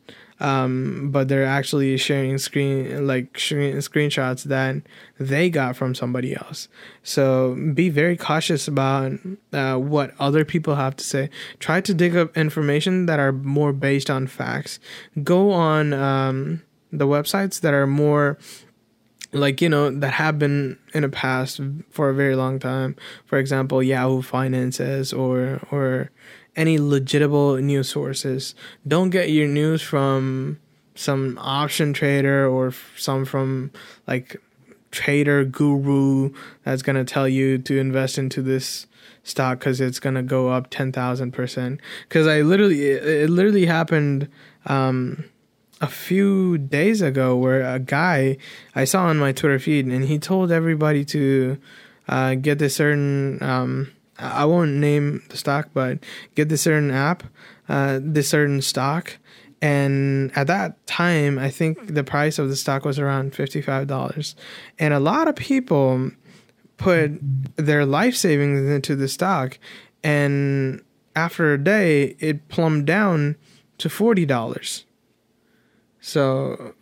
[0.40, 4.76] um, but they're actually sharing screen like screen, screenshots that
[5.18, 6.68] they got from somebody else.
[7.02, 9.12] So be very cautious about
[9.52, 11.28] uh, what other people have to say.
[11.58, 14.80] Try to dig up information that are more based on facts.
[15.22, 18.38] Go on um, the websites that are more
[19.32, 22.96] like you know that have been in the past for a very long time.
[23.26, 26.10] For example yahoo finances or or
[26.56, 28.54] any legitimate news sources.
[28.86, 30.58] Don't get your news from
[30.94, 33.70] some option trader or some from
[34.06, 34.36] like
[34.90, 36.32] trader guru
[36.64, 38.86] that's going to tell you to invest into this
[39.22, 44.28] stock because it's going to go up 10,000% because i literally it, it literally happened
[44.66, 45.24] um
[45.80, 48.36] a few days ago where a guy
[48.74, 51.58] I saw on my Twitter feed and he told everybody to
[52.08, 53.90] uh, get this certain um,
[54.20, 55.98] I won't name the stock, but
[56.34, 57.24] get this certain app,
[57.68, 59.16] uh, this certain stock,
[59.62, 63.86] and at that time, I think the price of the stock was around fifty five
[63.86, 64.36] dollars,
[64.78, 66.10] and a lot of people
[66.76, 67.12] put
[67.56, 69.58] their life savings into the stock,
[70.02, 70.82] and
[71.16, 73.36] after a day, it plumbed down
[73.78, 74.84] to forty dollars.
[76.00, 76.74] So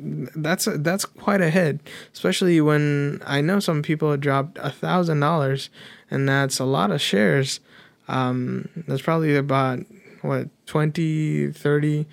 [0.00, 1.80] that's that's quite a hit,
[2.12, 5.70] especially when I know some people have dropped a thousand dollars,
[6.10, 7.60] and that's a lot of shares.
[8.08, 9.80] Um, that's probably about
[10.22, 12.06] what 20, 30,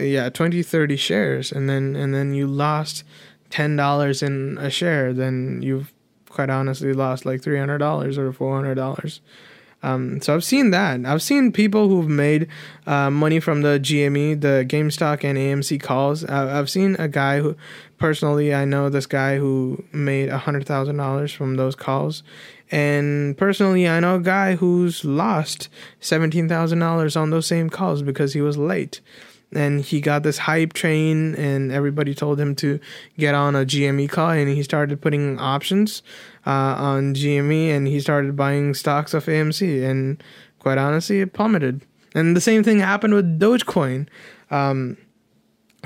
[0.00, 3.04] yeah, 20, 30 shares, and then and then you lost
[3.50, 5.92] ten dollars in a share, then you've
[6.28, 9.20] quite honestly lost like three hundred dollars or four hundred dollars.
[9.82, 11.04] Um, so I've seen that.
[11.04, 12.48] I've seen people who've made
[12.86, 16.24] uh, money from the GME, the GameStop and AMC calls.
[16.24, 17.56] I've seen a guy who,
[17.98, 22.22] personally, I know this guy who made hundred thousand dollars from those calls,
[22.70, 25.68] and personally, I know a guy who's lost
[26.00, 29.00] seventeen thousand dollars on those same calls because he was late
[29.54, 32.80] and he got this hype train and everybody told him to
[33.18, 36.02] get on a GME call and he started putting options
[36.46, 40.22] uh, on GME and he started buying stocks of AMC and
[40.58, 41.82] quite honestly it plummeted.
[42.14, 44.06] And the same thing happened with Dogecoin.
[44.50, 44.96] Um,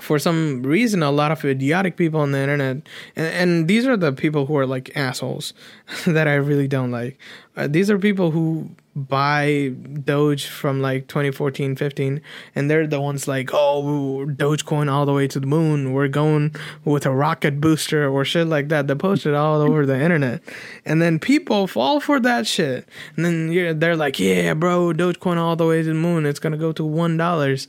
[0.00, 2.76] for some reason, a lot of idiotic people on the internet,
[3.16, 5.54] and, and these are the people who are like assholes
[6.06, 7.18] that I really don't like.
[7.56, 9.72] Uh, these are people who buy
[10.04, 12.20] Doge from like 2014, 15,
[12.54, 15.94] and they're the ones like, oh, Dogecoin all the way to the moon.
[15.94, 16.54] We're going
[16.84, 18.88] with a rocket booster or shit like that.
[18.88, 20.42] They post it all over the internet,
[20.84, 22.86] and then people fall for that shit.
[23.16, 26.26] And then they're like, yeah, bro, Dogecoin all the way to the moon.
[26.26, 27.66] It's gonna go to one dollars,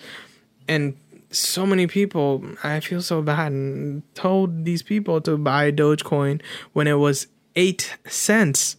[0.68, 0.98] and
[1.32, 6.42] so many people, I feel so bad, and told these people to buy Dogecoin
[6.74, 8.78] when it was eight cents,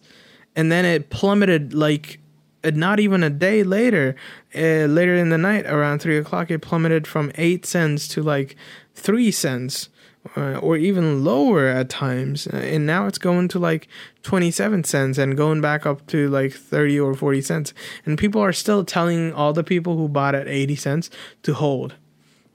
[0.55, 2.19] and then it plummeted like
[2.63, 4.15] uh, not even a day later.
[4.55, 8.55] Uh, later in the night, around three o'clock, it plummeted from eight cents to like
[8.95, 9.89] three cents.
[10.35, 12.45] Uh, or even lower at times.
[12.45, 13.87] Uh, and now it's going to like
[14.21, 17.73] 27 cents and going back up to like 30 or 40 cents.
[18.05, 21.09] And people are still telling all the people who bought at 80 cents
[21.43, 21.95] to hold.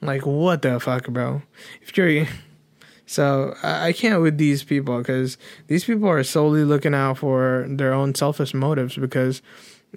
[0.05, 1.43] Like, what the fuck, bro?
[1.83, 2.27] If you're.
[3.07, 5.37] So I can't with these people because
[5.67, 8.97] these people are solely looking out for their own selfish motives.
[8.97, 9.43] Because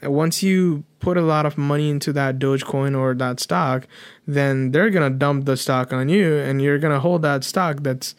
[0.03, 3.87] once you put a lot of money into that Dogecoin or that stock,
[4.27, 8.13] then they're gonna dump the stock on you, and you're gonna hold that stock that's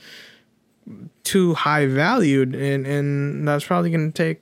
[1.22, 4.40] too high valued, and and that's probably gonna take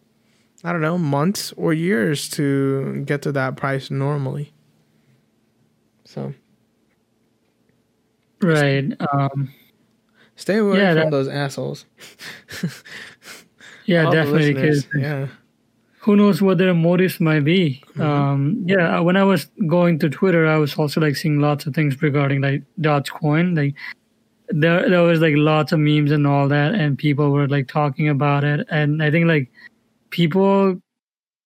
[0.62, 4.52] I don't know months or years to get to that price normally.
[6.04, 6.34] So.
[8.40, 8.92] Right.
[9.12, 9.50] Um,
[10.36, 11.86] Stay away yeah, from that, those assholes.
[13.86, 14.52] yeah, All definitely.
[14.52, 15.28] Because yeah.
[15.98, 17.82] who knows what their motives might be?
[17.88, 18.02] Mm-hmm.
[18.02, 21.74] Um, yeah, when I was going to Twitter, I was also like seeing lots of
[21.74, 23.56] things regarding like Dogecoin.
[23.56, 23.74] Like
[24.50, 28.10] there, there was like lots of memes and all that, and people were like talking
[28.10, 28.66] about it.
[28.70, 29.50] And I think like
[30.10, 30.80] people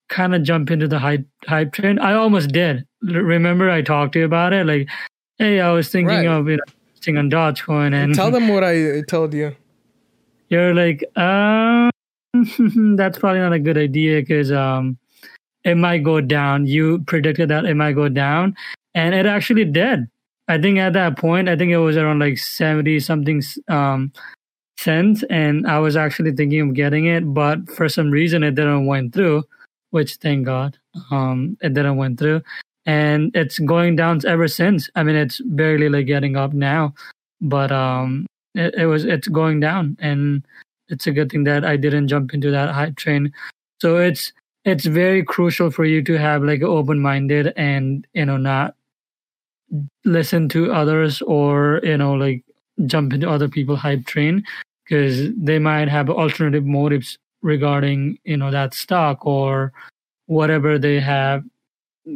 [0.09, 2.01] kind of jump into the hype hype train.
[2.01, 2.85] I almost did.
[3.03, 4.67] Remember, I talked to you about it.
[4.67, 4.89] Like,
[5.39, 6.27] hey, I was thinking right.
[6.27, 6.63] of you know
[7.09, 9.57] on Dogecoin and tell them what I told you.
[10.49, 11.91] You're like, um,
[12.97, 14.99] that's probably not a good idea because um,
[15.65, 16.67] it might go down.
[16.67, 18.57] You predicted that it might go down,
[18.95, 20.09] and it actually did.
[20.49, 24.13] I think at that point, I think it was around like seventy something um,
[24.77, 28.87] cents, and I was actually thinking of getting it, but for some reason it didn't
[28.87, 29.45] went through.
[29.91, 30.79] Which thank God,
[31.11, 32.43] um, it didn't went through
[32.87, 34.91] and it's going down ever since.
[34.95, 36.95] I mean, it's barely like getting up now,
[37.41, 40.45] but um, it, it was it's going down, and
[40.89, 43.33] it's a good thing that I didn't jump into that hype train.
[43.81, 44.33] So it's
[44.65, 48.75] it's very crucial for you to have like open minded and you know not
[50.05, 52.45] listen to others or you know like
[52.87, 54.43] jump into other people hype train
[54.85, 59.73] because they might have alternative motives regarding you know that stock or
[60.27, 61.45] whatever they have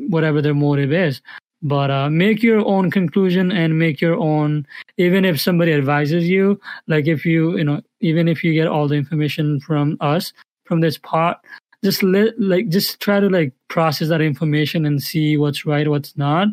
[0.08, 1.20] whatever their motive is.
[1.62, 4.66] But uh, make your own conclusion and make your own
[4.98, 8.86] even if somebody advises you like if you you know even if you get all
[8.86, 10.34] the information from us
[10.66, 11.38] from this part
[11.84, 16.16] just let like just try to like process that information and see what's right what's
[16.16, 16.48] not.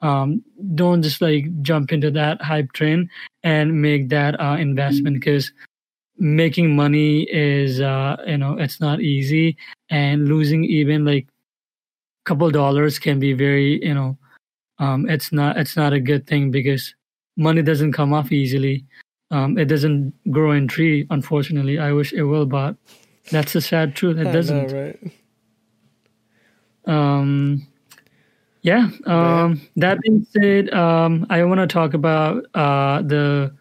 [0.00, 3.10] Um, don't just like jump into that hype train
[3.42, 5.50] and make that uh, investment because
[6.18, 9.56] making money is uh, you know it's not easy.
[9.90, 11.26] And losing even like
[12.26, 14.18] couple dollars can be very you know
[14.78, 16.94] um, it's not it's not a good thing because
[17.38, 18.84] money doesn't come off easily
[19.30, 22.76] um, it doesn't grow in tree unfortunately i wish it will but
[23.30, 24.18] That's the sad truth.
[24.18, 24.72] It doesn't.
[24.72, 25.12] Know, right?
[26.86, 27.66] Um,
[28.62, 28.88] yeah.
[29.04, 33.54] Um, that being said, um, I want to talk about uh, the,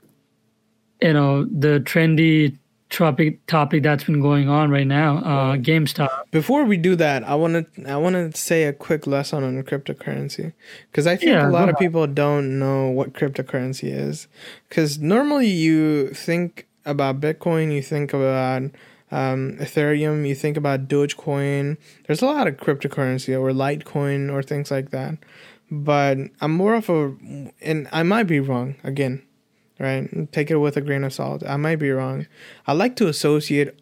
[1.02, 2.58] you know, the trendy
[2.96, 5.18] topic topic that's been going on right now.
[5.18, 6.10] Uh, GameStop.
[6.32, 9.62] Before we do that, I want to I want to say a quick lesson on
[9.64, 10.54] cryptocurrency
[10.90, 14.28] because I think Yeah, a lot of people don't know what cryptocurrency is.
[14.70, 18.64] Because normally you think about Bitcoin, you think about
[19.12, 21.78] um, Ethereum, you think about Dogecoin.
[22.08, 25.18] There's a lot of cryptocurrency or Litecoin or things like that.
[25.70, 27.16] But I'm more of a,
[27.62, 29.24] and I might be wrong again,
[29.80, 30.32] right?
[30.32, 31.44] Take it with a grain of salt.
[31.46, 32.28] I might be wrong.
[32.68, 33.80] I like to associate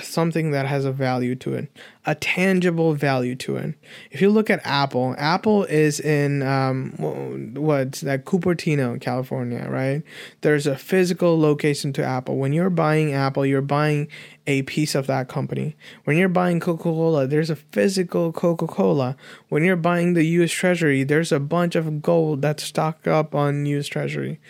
[0.00, 1.70] something that has a value to it,
[2.06, 3.74] a tangible value to it.
[4.10, 10.02] If you look at Apple, Apple is in um, wh- what's that Cupertino, California, right?
[10.40, 12.38] There's a physical location to Apple.
[12.38, 14.08] When you're buying Apple, you're buying
[14.46, 15.76] a piece of that company.
[16.04, 19.16] When you're buying Coca Cola, there's a physical Coca Cola.
[19.48, 20.50] When you're buying the U.S.
[20.50, 23.86] Treasury, there's a bunch of gold that's stocked up on U.S.
[23.86, 24.40] Treasury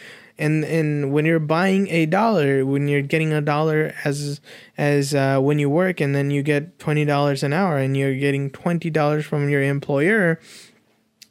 [0.43, 4.41] and and when you're buying a dollar when you're getting a dollar as
[4.77, 8.51] as uh, when you work and then you get $20 an hour and you're getting
[8.51, 10.41] $20 from your employer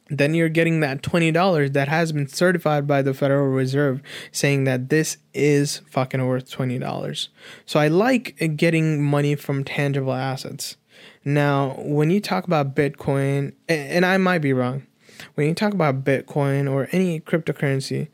[0.08, 4.90] then you're getting that $20 that has been certified by the Federal Reserve saying that
[4.90, 7.28] this is fucking worth $20.
[7.64, 10.76] So I like getting money from tangible assets.
[11.24, 14.86] Now, when you talk about Bitcoin, and I might be wrong,
[15.34, 18.08] when you talk about Bitcoin or any cryptocurrency,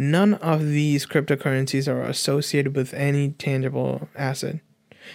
[0.00, 4.60] none of these cryptocurrencies are associated with any tangible asset.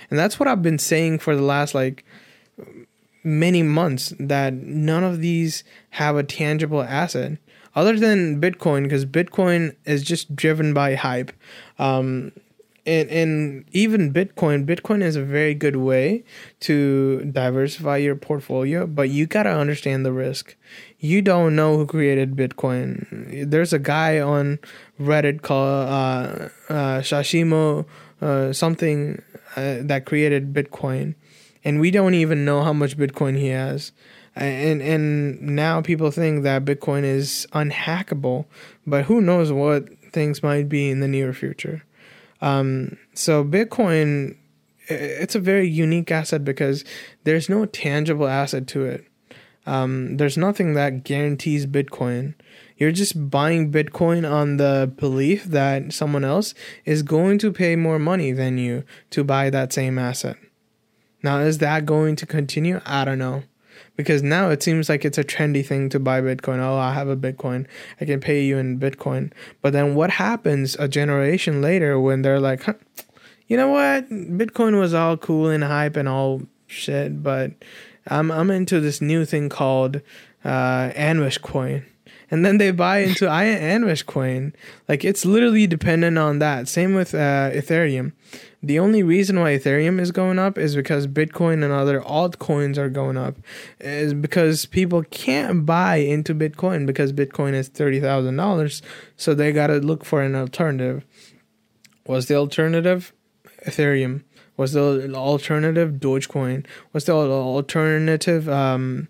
[0.10, 2.06] And that's what I've been saying for the last like
[3.24, 7.40] many months that none of these have a tangible asset
[7.74, 11.32] other than Bitcoin because Bitcoin is just driven by hype.
[11.80, 12.32] Um,
[12.86, 16.24] and, and even Bitcoin, Bitcoin is a very good way
[16.62, 20.56] to diversify your portfolio, but you got to understand the risk.
[21.00, 23.50] You don't know who created Bitcoin.
[23.50, 24.60] There's a guy on
[25.00, 27.86] Reddit called uh, uh, Shashimo
[28.22, 29.22] uh, something
[29.56, 31.16] uh, that created Bitcoin,
[31.64, 33.92] and we don't even know how much Bitcoin he has.
[34.36, 38.46] And and now people think that Bitcoin is unhackable,
[38.86, 41.84] but who knows what things might be in the near future.
[42.42, 44.36] Um, so Bitcoin,
[44.88, 46.84] it's a very unique asset because
[47.24, 49.06] there's no tangible asset to it.
[49.66, 52.36] Um, there's nothing that guarantees Bitcoin.
[52.78, 56.54] You're just buying Bitcoin on the belief that someone else
[56.84, 60.38] is going to pay more money than you to buy that same asset.
[61.24, 62.82] Now, is that going to continue?
[62.86, 63.44] I don't know.
[63.96, 66.60] Because now it seems like it's a trendy thing to buy Bitcoin.
[66.60, 67.66] Oh, I have a Bitcoin.
[68.00, 69.32] I can pay you in Bitcoin.
[69.62, 72.74] But then what happens a generation later when they're like, huh,
[73.48, 74.10] you know what?
[74.10, 77.52] Bitcoin was all cool and hype and all shit, but
[78.08, 80.02] I'm I'm into this new thing called
[80.44, 81.86] uh, Anwish coin.
[82.32, 84.54] And then they buy into I Anwish coin.
[84.88, 86.68] Like it's literally dependent on that.
[86.68, 88.14] Same with uh, Ethereum.
[88.62, 92.90] The only reason why Ethereum is going up is because Bitcoin and other altcoins are
[92.90, 93.36] going up.
[93.80, 98.82] Is because people can't buy into Bitcoin because Bitcoin is thirty thousand dollars.
[99.18, 101.06] So they gotta look for an alternative.
[102.08, 103.14] Was the alternative
[103.66, 104.24] Ethereum?
[104.58, 106.66] Was the alternative Dogecoin?
[106.94, 109.08] Was the alternative um,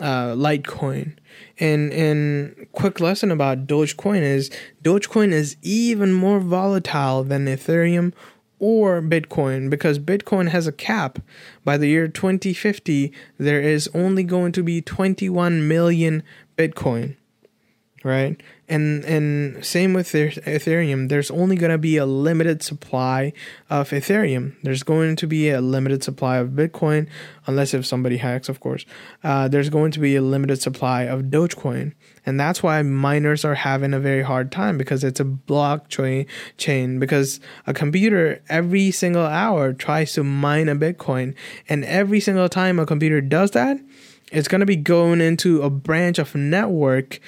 [0.00, 1.16] uh, Litecoin?
[1.58, 4.50] And and quick lesson about Dogecoin is
[4.82, 8.12] Dogecoin is even more volatile than Ethereum
[8.58, 11.20] or Bitcoin because Bitcoin has a cap.
[11.64, 16.22] By the year 2050, there is only going to be 21 million
[16.56, 17.16] Bitcoin
[18.04, 18.40] right?
[18.68, 21.08] And and same with Ethereum.
[21.08, 23.32] There's only going to be a limited supply
[23.70, 24.56] of Ethereum.
[24.62, 27.08] There's going to be a limited supply of Bitcoin,
[27.46, 28.84] unless if somebody hacks, of course.
[29.24, 31.94] Uh, there's going to be a limited supply of Dogecoin,
[32.26, 36.26] and that's why miners are having a very hard time because it's a blockchain
[36.58, 36.98] chain.
[36.98, 41.34] Because a computer every single hour tries to mine a Bitcoin,
[41.70, 43.78] and every single time a computer does that,
[44.30, 47.20] it's going to be going into a branch of network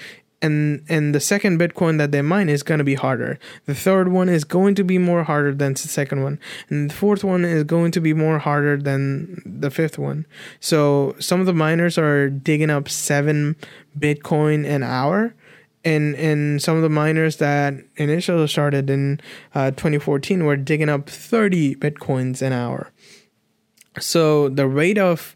[0.42, 3.38] and and the second bitcoin that they mine is going to be harder.
[3.66, 6.38] The third one is going to be more harder than the second one
[6.68, 10.26] and the fourth one is going to be more harder than the fifth one.
[10.60, 13.56] So some of the miners are digging up 7
[13.98, 15.34] bitcoin an hour
[15.84, 19.20] and and some of the miners that initially started in
[19.54, 22.90] uh, 2014 were digging up 30 bitcoins an hour.
[23.98, 25.34] So the rate of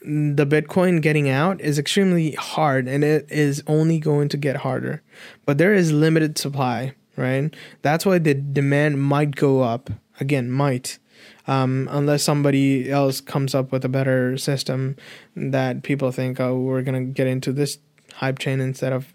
[0.00, 5.02] the Bitcoin getting out is extremely hard and it is only going to get harder.
[5.44, 7.54] But there is limited supply, right?
[7.82, 9.90] That's why the demand might go up
[10.20, 10.98] again, might.
[11.46, 14.96] Um, unless somebody else comes up with a better system
[15.34, 17.78] that people think, oh, we're gonna get into this
[18.14, 19.12] hype chain instead of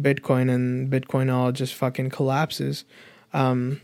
[0.00, 2.84] Bitcoin, and Bitcoin all just fucking collapses.
[3.32, 3.80] Um,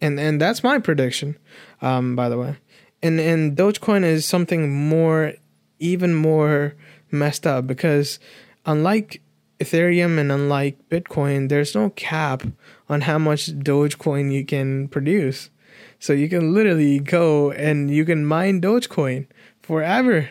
[0.00, 1.36] and and that's my prediction,
[1.82, 2.56] um, by the way.
[3.02, 5.34] And and Dogecoin is something more,
[5.78, 6.74] even more
[7.10, 8.18] messed up because
[8.66, 9.22] unlike
[9.60, 12.44] Ethereum and unlike Bitcoin, there's no cap
[12.88, 15.50] on how much Dogecoin you can produce.
[15.98, 19.26] So you can literally go and you can mine Dogecoin
[19.60, 20.28] forever.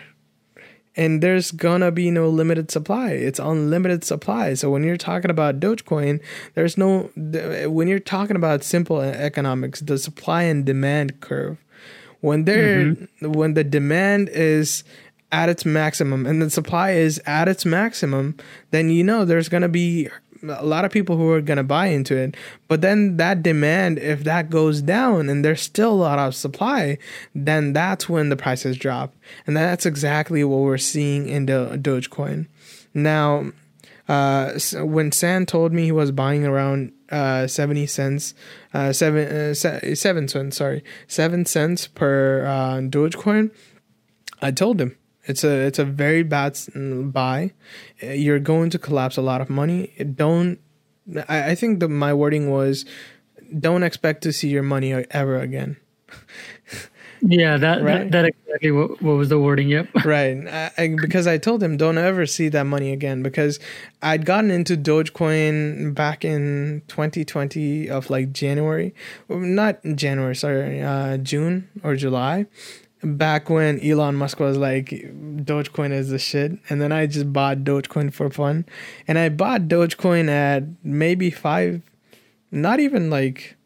[0.95, 3.11] And there's gonna be no limited supply.
[3.11, 4.55] It's unlimited supply.
[4.55, 6.21] So when you're talking about Dogecoin,
[6.55, 11.63] there's no, when you're talking about simple economics, the supply and demand curve,
[12.27, 13.31] when there, mm-hmm.
[13.31, 14.83] when the demand is
[15.31, 18.37] at its maximum and the supply is at its maximum,
[18.71, 20.09] then you know there's gonna be
[20.43, 22.35] a lot of people who are going to buy into it.
[22.67, 26.97] But then that demand, if that goes down and there's still a lot of supply,
[27.33, 29.15] then that's when the prices drop.
[29.45, 32.47] And that's exactly what we're seeing in the Dogecoin.
[32.93, 33.51] Now,
[34.07, 38.33] uh, when San told me he was buying around uh, 70 cents,
[38.73, 43.51] uh, seven, uh, seven cents, sorry, seven cents per uh, Dogecoin,
[44.41, 44.97] I told him
[45.27, 47.51] it's a it's a very bad mm, buy.
[48.01, 49.93] You're going to collapse a lot of money.
[50.15, 50.59] Don't.
[51.27, 52.85] I, I think that my wording was,
[53.59, 55.77] don't expect to see your money ever again.
[57.21, 58.09] yeah, that, right?
[58.11, 59.69] that that exactly what, what was the wording.
[59.69, 59.87] Yep.
[60.05, 63.59] right, I, I, because I told him don't ever see that money again because
[64.01, 68.93] I'd gotten into Dogecoin back in 2020 of like January,
[69.29, 72.45] not January, sorry, uh, June or July,
[73.03, 77.59] back when Elon Musk was like Dogecoin is the shit and then I just bought
[77.59, 78.65] Dogecoin for fun
[79.07, 81.81] and I bought Dogecoin at maybe 5
[82.49, 83.56] not even like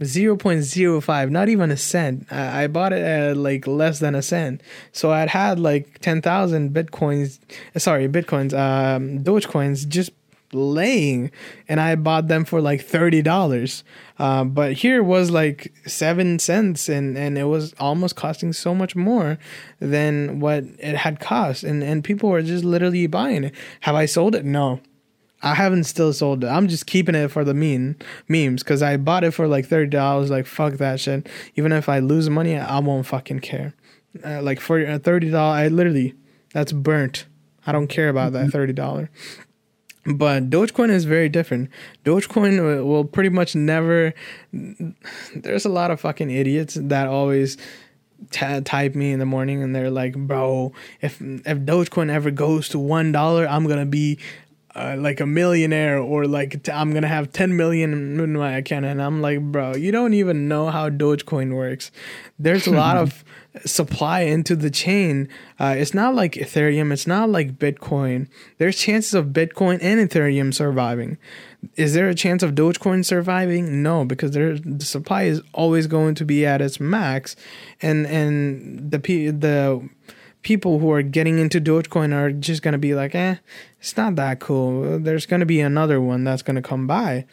[0.00, 4.62] 0.05 not even a cent I, I bought it at like less than a cent
[4.92, 7.38] so I'd had like 10,000 bitcoins
[7.76, 10.12] sorry bitcoins um Dogecoins just
[10.52, 11.30] laying
[11.68, 13.82] and I bought them for like $30.
[14.18, 18.96] Uh, but here was like seven cents and, and it was almost costing so much
[18.96, 19.38] more
[19.80, 21.64] than what it had cost.
[21.64, 23.54] And, and people were just literally buying it.
[23.80, 24.44] Have I sold it?
[24.44, 24.80] No.
[25.42, 26.48] I haven't still sold it.
[26.48, 27.96] I'm just keeping it for the meme
[28.28, 30.30] memes because I bought it for like thirty dollars.
[30.30, 31.28] Like fuck that shit.
[31.54, 33.74] Even if I lose money, I won't fucking care.
[34.24, 36.14] Uh, like for uh, thirty dollars, I literally
[36.52, 37.26] that's burnt.
[37.66, 38.50] I don't care about that mm-hmm.
[38.50, 39.10] thirty dollar.
[40.06, 41.70] But Dogecoin is very different.
[42.04, 44.14] Dogecoin will pretty much never.
[44.52, 47.58] There's a lot of fucking idiots that always
[48.30, 52.68] t- type me in the morning and they're like, "Bro, if if Dogecoin ever goes
[52.70, 54.18] to one dollar, I'm gonna be
[54.78, 58.84] uh, like a millionaire or like i I'm gonna have 10 million in my account
[58.84, 61.90] and I'm like bro you don't even know how Dogecoin works.
[62.38, 63.24] There's a lot of
[63.64, 65.28] supply into the chain.
[65.58, 68.28] Uh, it's not like Ethereum it's not like Bitcoin.
[68.58, 71.18] There's chances of Bitcoin and Ethereum surviving.
[71.74, 73.82] Is there a chance of Dogecoin surviving?
[73.82, 77.34] No because there the supply is always going to be at its max.
[77.82, 79.88] And and the the
[80.42, 83.36] people who are getting into Dogecoin are just going to be like, eh,
[83.80, 84.98] it's not that cool.
[84.98, 87.26] There's going to be another one that's going to come by.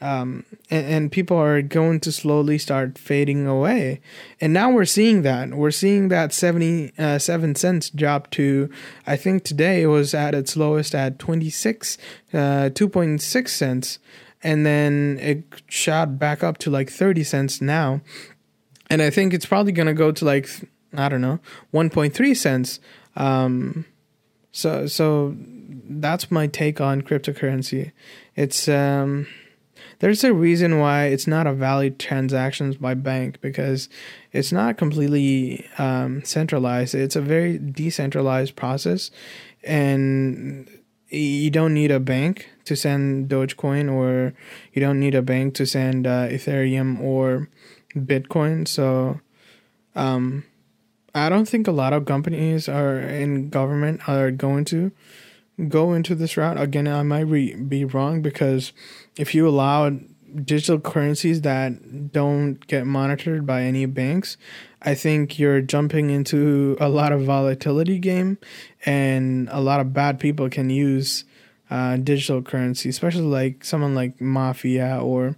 [0.00, 4.00] Um, and, and, people are going to slowly start fading away.
[4.40, 5.50] And now we're seeing that.
[5.50, 8.70] We're seeing that 77 uh, cents drop to,
[9.08, 11.98] I think today it was at its lowest at 26,
[12.32, 12.36] uh,
[12.70, 13.98] 2.6 cents.
[14.40, 18.00] And then it shot back up to like 30 cents now.
[18.88, 20.48] And I think it's probably going to go to like
[20.94, 21.40] I don't know,
[21.72, 22.80] 1.3 cents.
[23.16, 23.84] Um,
[24.52, 25.36] so so
[25.88, 27.92] that's my take on cryptocurrency.
[28.34, 29.26] It's um,
[30.00, 33.88] there's a reason why it's not a valid transactions by bank because
[34.32, 36.94] it's not completely um, centralized.
[36.94, 39.10] It's a very decentralized process,
[39.62, 40.68] and
[41.08, 44.34] you don't need a bank to send Dogecoin, or
[44.72, 47.48] you don't need a bank to send uh, Ethereum or
[47.94, 48.68] Bitcoin.
[48.68, 49.20] So,
[49.94, 50.44] um,
[51.18, 54.92] I don't think a lot of companies are in government are going to
[55.68, 56.60] go into this route.
[56.60, 58.72] Again, I might re- be wrong because
[59.16, 59.90] if you allow
[60.44, 64.36] digital currencies that don't get monitored by any banks,
[64.82, 68.38] I think you're jumping into a lot of volatility game,
[68.86, 71.24] and a lot of bad people can use
[71.70, 75.36] uh, digital currency, especially like someone like mafia or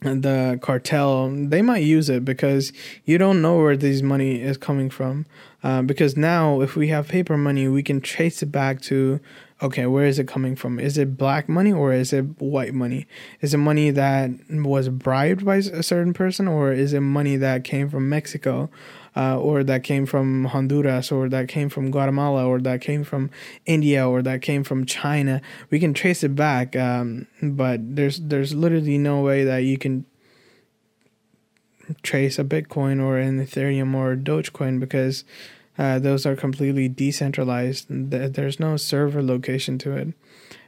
[0.00, 2.72] the cartel they might use it because
[3.04, 5.26] you don't know where this money is coming from
[5.64, 9.20] uh, because now if we have paper money we can trace it back to
[9.60, 10.78] okay, where is it coming from?
[10.78, 13.06] Is it black money or is it white money?
[13.40, 17.64] Is it money that was bribed by a certain person or is it money that
[17.64, 18.70] came from Mexico?
[19.18, 23.30] Uh, or that came from Honduras, or that came from Guatemala, or that came from
[23.66, 25.40] India, or that came from China.
[25.70, 30.04] We can trace it back, um, but there's there's literally no way that you can
[32.02, 35.24] trace a Bitcoin or an Ethereum or Dogecoin because
[35.78, 37.86] uh, those are completely decentralized.
[37.88, 40.08] There's no server location to it.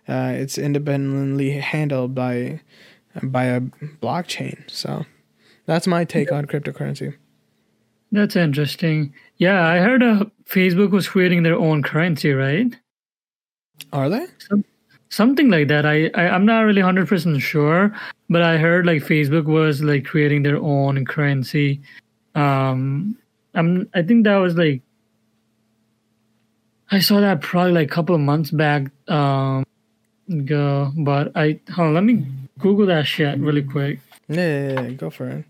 [0.08, 2.62] Uh, it's independently handled by
[3.22, 4.68] by a blockchain.
[4.68, 5.04] So
[5.66, 7.14] that's my take on cryptocurrency.
[8.12, 9.14] That's interesting.
[9.36, 12.74] Yeah, I heard uh, Facebook was creating their own currency, right?
[13.92, 14.26] Are they?
[14.38, 14.64] Some,
[15.08, 15.86] something like that.
[15.86, 17.94] I, I I'm not really hundred percent sure,
[18.28, 21.80] but I heard like Facebook was like creating their own currency.
[22.34, 23.16] Um,
[23.54, 24.82] I'm I think that was like
[26.90, 29.64] I saw that probably like a couple of months back um,
[30.28, 32.26] ago, but I hold on, let me
[32.58, 34.00] Google that shit really quick.
[34.28, 35.44] Yeah, yeah, yeah go for it.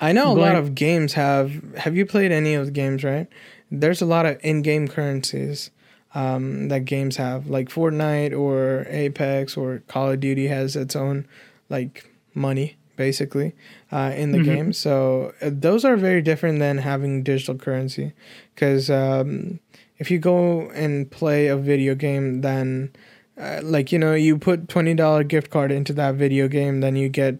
[0.00, 1.74] I know a lot of games have.
[1.76, 3.04] Have you played any of the games?
[3.04, 3.26] Right,
[3.70, 5.70] there's a lot of in-game currencies
[6.14, 11.26] um, that games have, like Fortnite or Apex or Call of Duty has its own
[11.68, 13.54] like money basically
[13.92, 14.54] uh, in the mm-hmm.
[14.54, 14.72] game.
[14.72, 18.12] So uh, those are very different than having digital currency
[18.54, 19.60] because um,
[19.98, 22.92] if you go and play a video game, then
[23.40, 26.96] uh, like you know you put twenty dollar gift card into that video game, then
[26.96, 27.38] you get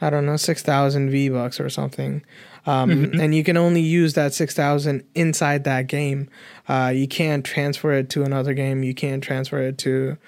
[0.00, 2.24] I don't know six thousand V bucks or something.
[2.66, 3.20] Um, mm-hmm.
[3.20, 6.28] and you can only use that 6000 inside that game
[6.68, 10.18] uh, you can't transfer it to another game you can't transfer it to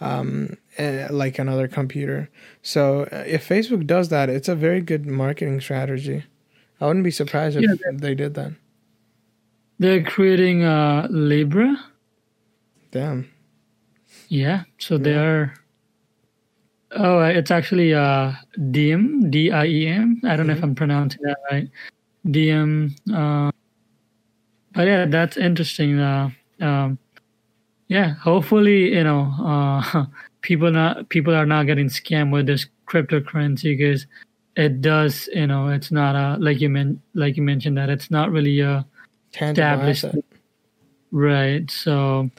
[0.00, 2.30] um, uh, like another computer
[2.62, 6.22] so uh, if facebook does that it's a very good marketing strategy
[6.80, 8.52] i wouldn't be surprised if yeah, they did that
[9.78, 11.76] they're creating uh, Libra.
[12.90, 13.30] Damn.
[14.28, 14.64] Yeah.
[14.78, 15.02] So yeah.
[15.02, 15.54] they're.
[16.92, 18.32] Oh, it's actually uh,
[18.70, 20.20] Diem, D I E M.
[20.24, 20.46] I don't mm-hmm.
[20.46, 20.64] know if mm-hmm.
[20.64, 21.68] I'm pronouncing that right.
[22.30, 22.94] Diem.
[23.12, 23.50] Uh,
[24.72, 25.98] but yeah, that's interesting.
[25.98, 26.30] Uh,
[26.60, 26.98] um,
[27.88, 30.06] yeah, hopefully, you know, uh,
[30.40, 34.06] people not people are not getting scammed with this cryptocurrency because
[34.56, 38.10] it does, you know, it's not a like you meant like you mentioned that it's
[38.10, 38.86] not really a
[39.34, 40.06] established.
[41.10, 41.70] Right.
[41.70, 42.30] So.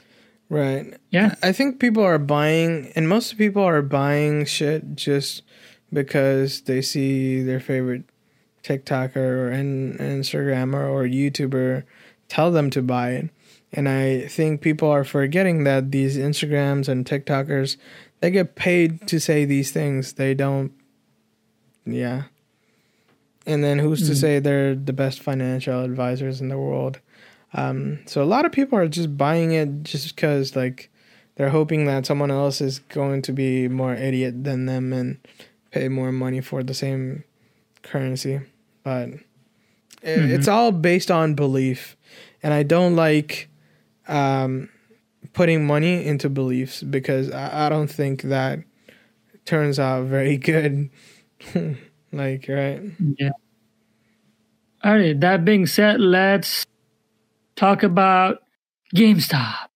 [0.50, 0.98] Right.
[1.10, 1.36] Yeah.
[1.42, 5.42] I think people are buying, and most people are buying shit just
[5.92, 8.04] because they see their favorite
[8.64, 11.84] TikToker or in, Instagrammer or YouTuber
[12.28, 13.30] tell them to buy it.
[13.72, 17.76] And I think people are forgetting that these Instagrams and TikTokers,
[18.18, 20.14] they get paid to say these things.
[20.14, 20.72] They don't,
[21.86, 22.24] yeah.
[23.46, 24.06] And then who's mm.
[24.08, 26.98] to say they're the best financial advisors in the world?
[27.52, 30.90] Um, so a lot of people are just buying it just because like
[31.34, 35.18] they're hoping that someone else is going to be more idiot than them and
[35.70, 37.24] pay more money for the same
[37.82, 38.40] currency.
[38.82, 39.20] But mm-hmm.
[40.02, 41.96] it's all based on belief,
[42.42, 43.48] and I don't like
[44.08, 44.68] um,
[45.32, 48.60] putting money into beliefs because I, I don't think that
[49.44, 50.90] turns out very good.
[52.12, 52.82] Like, right?
[53.18, 53.30] Yeah.
[54.82, 55.18] All right.
[55.18, 56.66] That being said, let's
[57.60, 58.38] talk about
[58.96, 59.68] GameStop.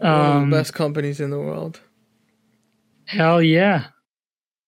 [0.00, 1.80] Um, best companies in the world.
[3.06, 3.86] Hell yeah.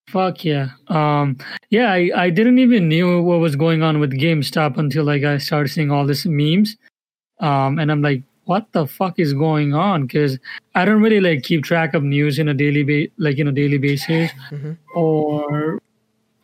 [0.08, 0.70] Fuck yeah.
[0.88, 1.38] Um
[1.70, 5.38] yeah, I, I didn't even knew what was going on with GameStop until like I
[5.38, 6.76] started seeing all these memes.
[7.38, 10.06] Um and I'm like, what the fuck is going on?
[10.06, 10.40] Because
[10.74, 13.52] I don't really like keep track of news in a daily ba- like you know
[13.52, 14.72] daily basis mm-hmm.
[14.96, 15.80] or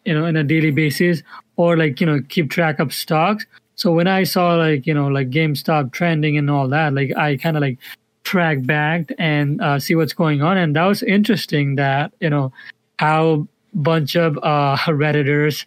[0.05, 1.24] you know in a daily basis
[1.57, 3.47] or like you know keep track of stocks
[3.77, 7.37] so when i saw like you know like gamestop trending and all that like i
[7.37, 7.79] kind of like
[8.27, 10.59] track back and uh, see what's going on.
[10.59, 12.53] And that was interesting that you know
[12.99, 15.64] how bunch of uh redditors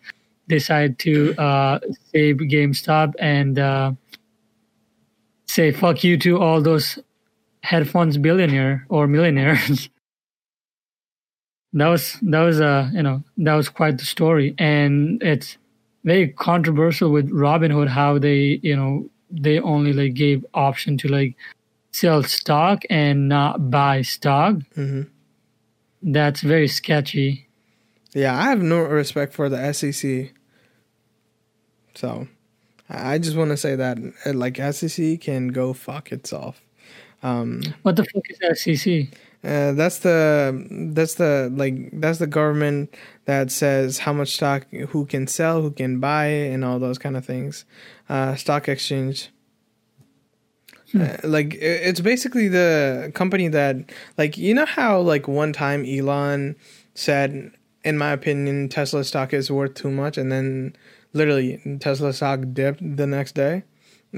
[0.47, 1.80] decide to uh
[2.12, 3.91] save gamestop and uh
[5.47, 6.99] say fuck you to all those
[7.64, 9.89] hedge funds billionaire or millionaires.
[11.72, 14.55] That was that was uh you know that was quite the story.
[14.57, 15.55] And it's
[16.10, 21.36] very controversial with robinhood how they you know they only like gave option to like
[21.91, 24.55] sell stock and not buy stock.
[24.76, 25.03] Mm-hmm.
[26.14, 27.47] that's very sketchy.
[28.14, 30.34] Yeah i have no respect for the sec
[31.93, 32.28] so
[32.89, 33.97] i just want to say that
[34.43, 36.55] like sec can go fuck itself.
[37.22, 39.07] Um what the fuck is sec
[39.44, 42.94] uh, that's the that's the like that's the government
[43.26, 47.16] that says how much stock who can sell, who can buy, and all those kind
[47.16, 47.64] of things.
[48.10, 49.30] Uh, stock exchange.
[51.00, 53.76] Uh, like it's basically the company that
[54.18, 56.56] like you know how like one time Elon
[56.96, 57.52] said
[57.84, 60.76] in my opinion Tesla stock is worth too much and then
[61.14, 63.64] literally Tesla stock dipped the next day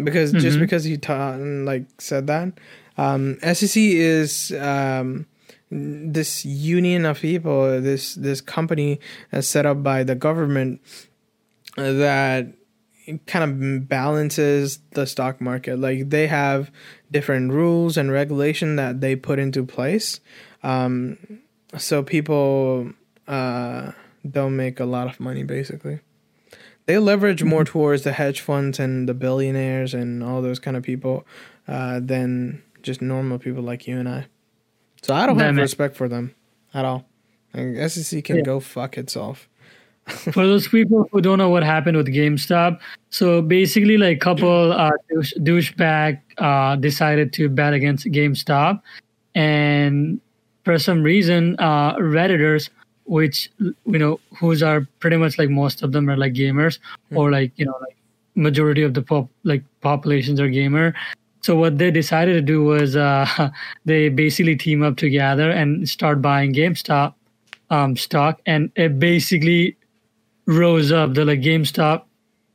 [0.02, 0.62] because just Mhm.
[0.62, 2.54] because he taught and like said that
[3.02, 5.26] um SEC is um
[5.72, 9.00] this union of people this this company
[9.32, 10.82] uh, set up by the government
[11.78, 12.54] uh, that
[13.26, 15.80] kind of balances the stock market.
[15.80, 16.72] Like they have
[17.10, 20.20] different rules and regulation that they put into place,
[20.64, 21.18] um,
[21.78, 22.92] so people
[23.28, 23.92] uh,
[24.30, 25.44] don't make a lot of money.
[25.44, 26.00] Basically,
[26.86, 30.84] they leverage more towards the hedge funds and the billionaires and all those kind of
[30.84, 31.26] people
[31.68, 34.26] uh, than just normal people like you and I.
[35.02, 36.34] So I don't have respect for them
[36.74, 37.06] at all.
[37.54, 38.44] Like, SEC can Yeah.
[38.44, 39.48] go fuck itself.
[40.08, 42.80] For those people who don't know what happened with GameStop,
[43.12, 48.82] so basically, like couple uh, douche, douchebag uh, decided to bet against GameStop,
[49.36, 50.20] and
[50.66, 52.70] for some reason, uh, redditors,
[53.06, 56.80] which you know, who's are pretty much like most of them are like gamers,
[57.14, 57.96] or like you know, like
[58.34, 60.96] majority of the pop like populations are gamer.
[61.42, 63.50] So what they decided to do was uh,
[63.86, 67.16] they basically team up together and start buying GameStop
[67.70, 69.78] um, stock, and it basically
[70.46, 71.14] rose up.
[71.14, 72.04] The like GameStop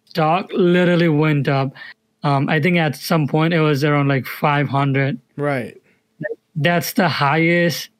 [0.04, 1.74] stock literally went up.
[2.22, 5.20] Um, I think at some point it was around like 500.
[5.36, 5.80] Right.
[6.56, 7.90] That's the highest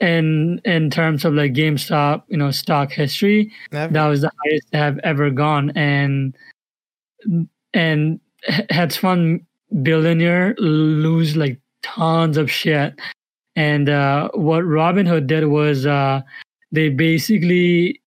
[0.00, 3.52] in in terms of like GameStop, you know, stock history.
[3.70, 3.92] Never.
[3.92, 6.36] That was the highest they have ever gone, and
[7.72, 8.20] and
[8.70, 9.46] hedge fund
[9.82, 12.98] billionaire lose like tons of shit.
[13.54, 16.20] And uh, what Robinhood did was uh,
[16.72, 18.02] they basically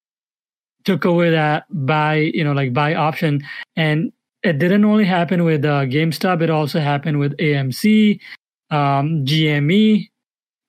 [0.86, 3.42] took away that buy, you know, like buy option,
[3.76, 4.12] and
[4.44, 8.20] it didn't only happen with uh, GameStop; it also happened with AMC,
[8.70, 10.10] um, GME,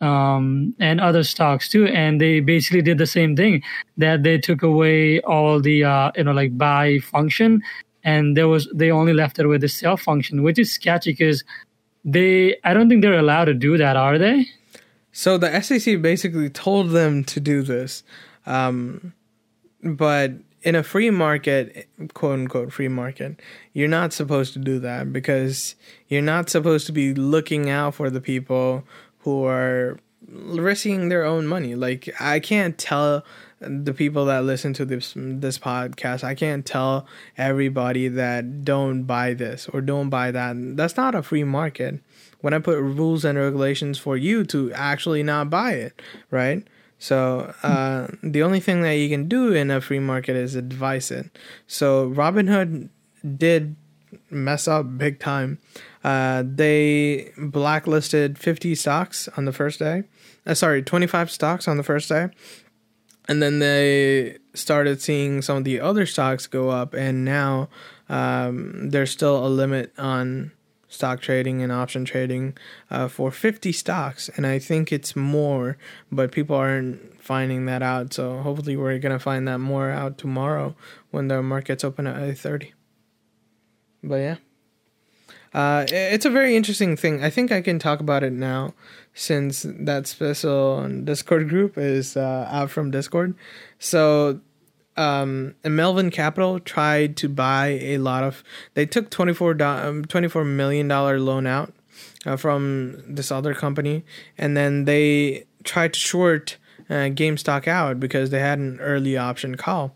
[0.01, 1.86] um, and other stocks too.
[1.86, 3.62] And they basically did the same thing
[3.99, 7.62] that they took away all the uh, you know like buy function,
[8.05, 11.44] and there was they only left it with the sell function, which is sketchy because
[12.05, 14.46] they I don't think they're allowed to do that, are they?
[15.12, 18.05] So the SEC basically told them to do this,
[18.46, 19.12] um,
[19.82, 20.32] but
[20.62, 23.40] in a free market, quote unquote free market,
[23.72, 25.74] you're not supposed to do that because
[26.09, 28.84] you're not supposed to be looking out for the people
[29.20, 29.98] who are
[30.28, 31.74] risking their own money.
[31.74, 33.24] Like I can't tell
[33.61, 37.06] the people that listen to this this podcast, I can't tell
[37.36, 40.56] everybody that don't buy this or don't buy that.
[40.76, 42.00] That's not a free market.
[42.40, 46.00] When I put rules and regulations for you to actually not buy it,
[46.30, 46.66] right?
[46.98, 51.11] So uh, the only thing that you can do in a free market is advise
[51.11, 51.30] it.
[51.66, 52.88] So Robinhood
[53.36, 53.76] did
[54.30, 55.58] mess up big time.
[56.02, 60.04] Uh, they blacklisted 50 stocks on the first day.
[60.46, 62.28] Uh, sorry, 25 stocks on the first day.
[63.31, 67.68] And then they started seeing some of the other stocks go up, and now
[68.09, 70.51] um, there's still a limit on
[70.89, 72.59] stock trading and option trading
[72.91, 74.28] uh, for 50 stocks.
[74.37, 75.78] And i think it's more
[76.11, 78.12] but people aren't finding that out.
[78.12, 80.74] So hopefully we're going to find that more out tomorrow
[81.12, 82.72] when the markets open at 8.30
[84.03, 84.37] but yeah.
[85.53, 87.22] Uh, it's a very interesting thing.
[87.22, 88.74] I think i can talk about it now
[89.14, 93.34] since that special discord group is uh, out from discord
[93.78, 94.40] so
[94.96, 98.44] um, Melvin Capital tried to buy a lot of.
[98.74, 101.72] They took 24, do- um, $24 million loan out
[102.26, 104.04] uh, from this other company,
[104.36, 106.58] and then they tried to short
[106.88, 109.94] uh, GameStop out because they had an early option call.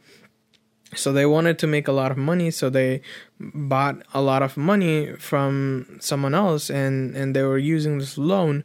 [0.95, 3.03] So they wanted to make a lot of money, so they
[3.41, 8.63] bought a lot of money from someone else, and and they were using this loan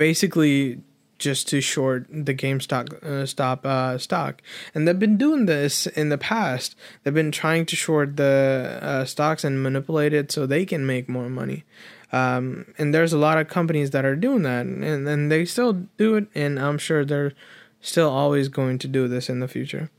[0.00, 0.80] basically
[1.18, 4.40] just to short the GameStop uh, stop uh, stock,
[4.74, 6.74] and they've been doing this in the past.
[7.02, 11.06] They've been trying to short the uh, stocks and manipulate it so they can make
[11.06, 11.64] more money.
[12.12, 15.74] Um, and there's a lot of companies that are doing that, and and they still
[15.98, 17.34] do it, and I'm sure they're
[17.82, 19.90] still always going to do this in the future.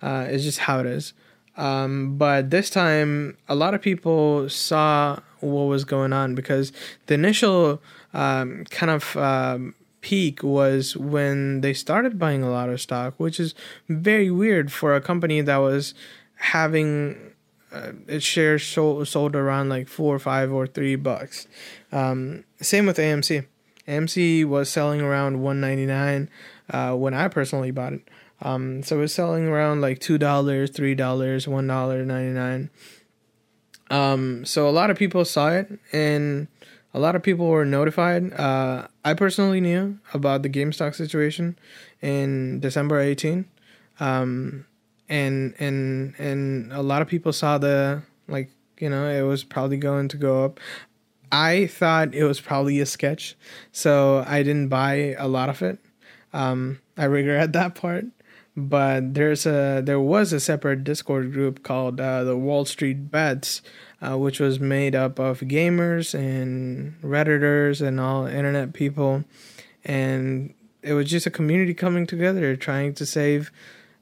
[0.00, 1.12] Uh, it's just how it is.
[1.58, 6.72] Um, but this time, a lot of people saw what was going on because
[7.06, 7.82] the initial
[8.12, 13.38] um, kind of um, peak was when they started buying a lot of stock, which
[13.38, 13.54] is
[13.88, 15.94] very weird for a company that was
[16.36, 17.32] having
[17.72, 21.46] uh, its shares sold, sold around like four or five or three bucks.
[21.92, 23.46] Um, same with AMC.
[23.86, 26.30] AMC was selling around 199
[26.70, 28.08] uh, when I personally bought it.
[28.42, 32.70] Um, so it was selling around like two dollars, three dollars, one dollar ninety nine.
[33.90, 36.48] Um, so a lot of people saw it, and
[36.92, 38.32] a lot of people were notified.
[38.32, 41.58] Uh, I personally knew about the GameStop situation
[42.02, 43.44] in December 18,
[44.00, 44.66] um,
[45.08, 49.76] and and and a lot of people saw the like you know it was probably
[49.76, 50.58] going to go up.
[51.32, 53.36] I thought it was probably a sketch,
[53.70, 55.78] so I didn't buy a lot of it.
[56.32, 58.06] Um, I regret that part,
[58.56, 63.62] but there's a there was a separate Discord group called uh, the Wall Street Bets,
[64.02, 69.24] uh, which was made up of gamers and redditors and all internet people,
[69.84, 73.50] and it was just a community coming together trying to save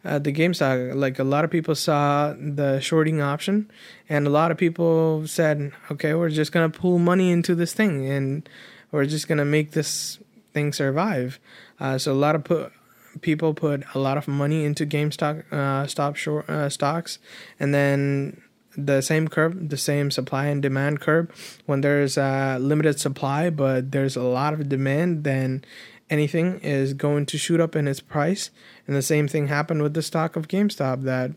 [0.05, 0.95] uh, the GameStop.
[0.95, 3.71] Like a lot of people saw the shorting option,
[4.09, 8.07] and a lot of people said, "Okay, we're just gonna pull money into this thing,
[8.07, 8.49] and
[8.93, 10.19] we're just gonna make this
[10.53, 11.39] thing survive."
[11.81, 12.73] Uh, so a lot of put,
[13.21, 17.19] people put a lot of money into GameStop uh, stop short uh, stocks,
[17.59, 18.41] and then
[18.87, 21.59] the same curve, the same supply and demand curve.
[21.67, 25.65] When there's a limited supply, but there's a lot of demand, then
[26.09, 28.51] anything is going to shoot up in its price.
[28.87, 31.33] And the same thing happened with the stock of GameStop that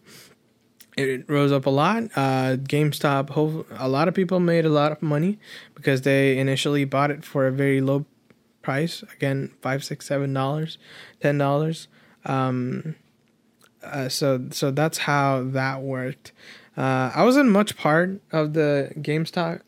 [0.98, 2.04] it rose up a lot.
[2.16, 5.40] Uh, GameStop, a lot of people made a lot of money
[5.74, 8.06] because they initially bought it for a very low
[8.62, 9.04] price.
[9.16, 10.78] Again, five, six, seven dollars,
[11.22, 11.88] ten dollars.
[12.26, 12.96] Um,
[13.84, 16.32] uh, so so that's how that worked.
[16.78, 19.62] Uh, I wasn't much part of the GameStop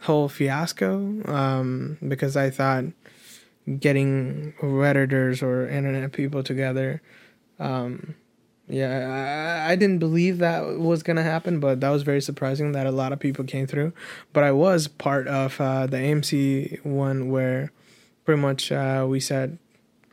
[0.00, 2.84] whole fiasco um, because I thought
[3.78, 7.00] getting redditors or internet people together.
[7.58, 8.14] Um,
[8.68, 12.86] yeah, I, I didn't believe that was gonna happen, but that was very surprising that
[12.86, 13.92] a lot of people came through.
[14.32, 17.72] But I was part of uh, the AMC one where
[18.24, 19.58] pretty much uh, we said,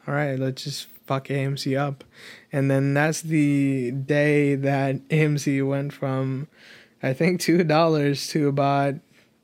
[0.08, 2.04] "All right, let's just fuck AMC up,"
[2.52, 6.48] and then that's the day that AMC went from,
[7.02, 8.96] I think, two dollars to about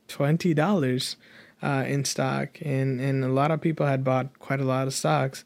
[0.06, 1.16] twenty dollars
[1.62, 4.94] uh, in stock, and and a lot of people had bought quite a lot of
[4.94, 5.44] stocks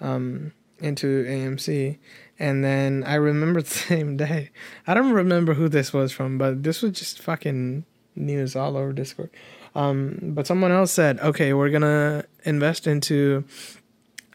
[0.00, 1.98] um, into AMC.
[2.38, 4.50] And then I remember the same day.
[4.86, 7.84] I don't remember who this was from, but this was just fucking
[8.16, 9.30] news all over Discord.
[9.74, 13.44] Um, but someone else said, okay, we're gonna invest into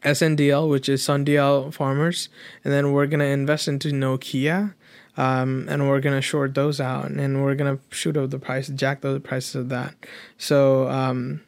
[0.05, 2.29] SNDL, which is Sundial Farmers,
[2.63, 4.75] and then we're gonna invest into Nokia,
[5.17, 9.01] um, and we're gonna short those out, and we're gonna shoot up the price, jack
[9.01, 9.95] the prices of that.
[10.37, 11.41] So um,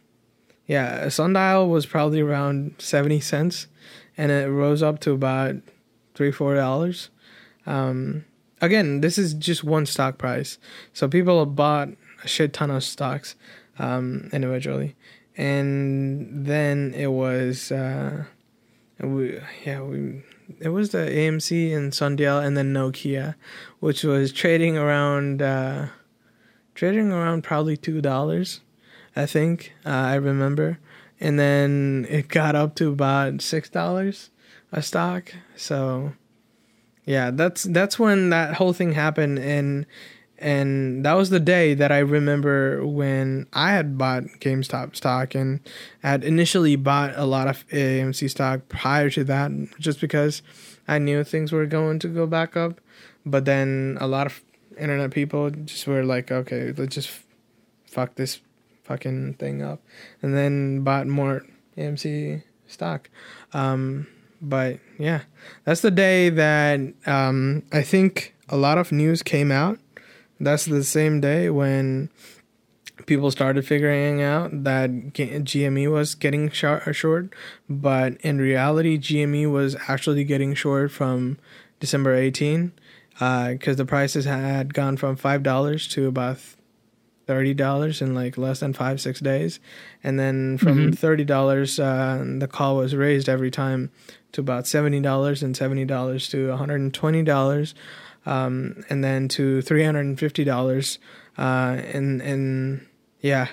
[0.66, 3.68] yeah, Sundial was probably around seventy cents,
[4.18, 5.56] and it rose up to about
[6.16, 7.12] three four dollars.
[7.68, 8.26] Um,
[8.60, 10.58] again, this is just one stock price,
[10.94, 11.90] so people bought
[12.24, 13.36] a shit ton of stocks
[13.78, 14.96] um, individually,
[15.38, 17.72] and then it was.
[17.72, 18.24] Uh,
[19.00, 20.24] we yeah we
[20.60, 23.36] it was the AMC and Sundial and then Nokia,
[23.80, 25.88] which was trading around uh,
[26.74, 28.62] trading around probably two dollars,
[29.16, 30.80] I think uh, I remember,
[31.20, 34.30] and then it got up to about six dollars
[34.72, 35.34] a stock.
[35.56, 36.14] So
[37.06, 39.86] yeah, that's that's when that whole thing happened and
[40.40, 45.60] and that was the day that I remember when I had bought GameStop stock and
[46.04, 50.44] had initially bought a lot of AMC stock prior to that, just because
[50.88, 52.80] I knew things were going to go back up.
[53.26, 54.42] But then a lot of
[54.78, 57.10] internet people just were like, okay, let's just
[57.86, 58.40] fuck this
[58.84, 59.82] fucking thing up,
[60.22, 61.46] and then bought more
[61.78, 63.10] AMC stock.
[63.54, 64.08] Um,
[64.40, 65.22] but yeah,
[65.64, 69.80] that's the day that um, I think a lot of news came out
[70.40, 72.10] that's the same day when
[73.06, 77.34] people started figuring out that GME was getting short, short,
[77.70, 81.38] but in reality, GME was actually getting short from
[81.80, 82.72] December 18
[83.14, 86.38] because uh, the prices had gone from $5 to about
[87.28, 89.60] $30 in like less than five, six days.
[90.04, 91.06] And then from mm-hmm.
[91.06, 93.92] $30, uh, the call was raised every time
[94.32, 97.74] to about $70 and $70 to $120
[98.28, 101.00] um, and then to three hundred and fifty dollars.
[101.38, 102.86] Uh, and and
[103.22, 103.48] yeah,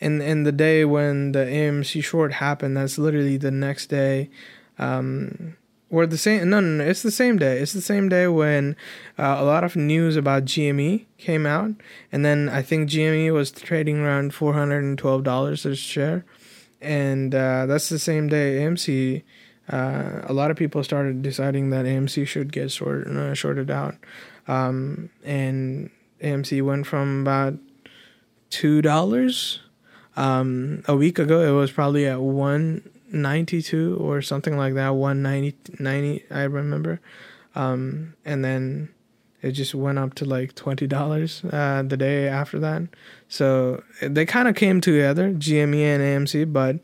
[0.00, 4.30] and and the day when the AMC short happened, that's literally the next day.
[4.78, 5.56] Um,
[5.88, 8.74] or the same no, no no it's the same day it's the same day when
[9.18, 11.70] uh, a lot of news about gme came out
[12.10, 16.24] and then i think gme was trading around $412 a share
[16.80, 19.22] and uh, that's the same day amc
[19.68, 23.96] uh, a lot of people started deciding that AMC should get short, uh, shorted out.
[24.46, 25.90] Um, and
[26.22, 27.54] AMC went from about
[28.50, 29.58] $2
[30.16, 31.40] um, a week ago.
[31.40, 37.00] It was probably at 192 or something like that, 190, 90, I remember.
[37.54, 38.90] Um, and then
[39.42, 42.82] it just went up to like twenty dollars uh, the day after that.
[43.28, 46.80] So they kind of came together, GME and AMC, but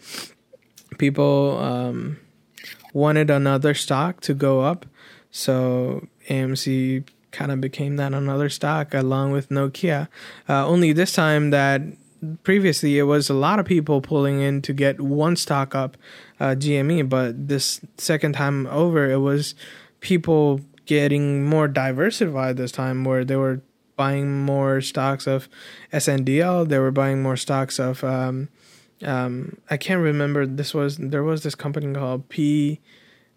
[0.99, 2.19] people um,
[2.93, 4.87] wanted another stock to go up,
[5.31, 10.09] so AMC kind of became that another stock along with Nokia.
[10.49, 11.83] Uh, only this time that
[12.43, 15.97] previously it was a lot of people pulling in to get one stock up,
[16.39, 19.55] uh, GME, but this second time over it was
[20.01, 23.63] people getting more diversified this time where they were
[23.97, 25.49] buying more stocks of
[25.93, 28.49] SNDL, they were buying more stocks of um,
[29.03, 32.81] um, I can't remember this was there was this company called P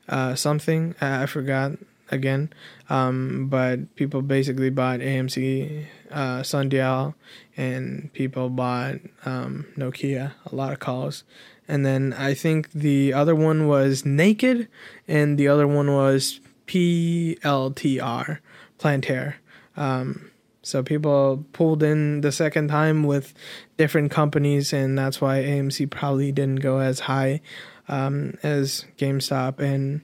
[0.08, 1.74] uh, something I, I forgot
[2.12, 2.52] again.
[2.90, 7.16] Um, but people basically bought AMC, uh, Sundial,
[7.58, 8.96] and people bought
[9.26, 10.34] um, Nokia.
[10.52, 11.24] A lot of calls,
[11.68, 14.68] and then I think the other one was Naked,
[15.08, 18.40] and the other one was PLTR,
[18.80, 19.36] Plantair.
[19.78, 20.32] Um,
[20.66, 23.36] so people pulled in the second time with
[23.78, 27.42] different companies, and that's why AMC probably didn't go as high
[27.88, 29.60] um, as GameStop.
[29.60, 30.02] And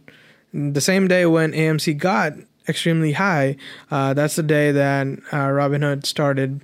[0.53, 2.33] the same day when AMC got
[2.67, 3.55] extremely high,
[3.89, 6.61] uh, that's the day that uh, Robinhood started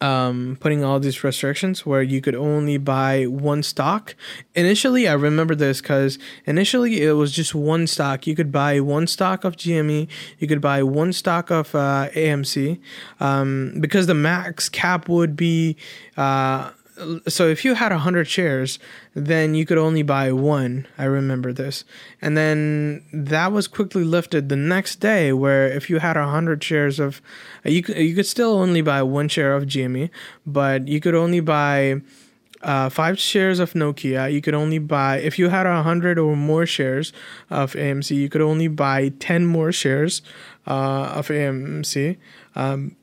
[0.00, 4.14] um, putting all these restrictions where you could only buy one stock.
[4.54, 8.26] Initially, I remember this because initially it was just one stock.
[8.26, 12.78] You could buy one stock of GME, you could buy one stock of uh, AMC,
[13.20, 15.76] um, because the max cap would be
[16.16, 16.70] uh,
[17.26, 18.78] so if you had 100 shares
[19.14, 21.84] then you could only buy one i remember this
[22.20, 26.98] and then that was quickly lifted the next day where if you had 100 shares
[26.98, 27.20] of
[27.64, 30.10] you could, you could still only buy one share of gme
[30.46, 32.00] but you could only buy
[32.62, 34.32] uh, five shares of Nokia.
[34.32, 37.12] You could only buy if you had a hundred or more shares
[37.50, 38.16] of AMC.
[38.16, 40.22] You could only buy ten more shares
[40.66, 42.16] uh, of AMC.
[42.56, 42.96] Um,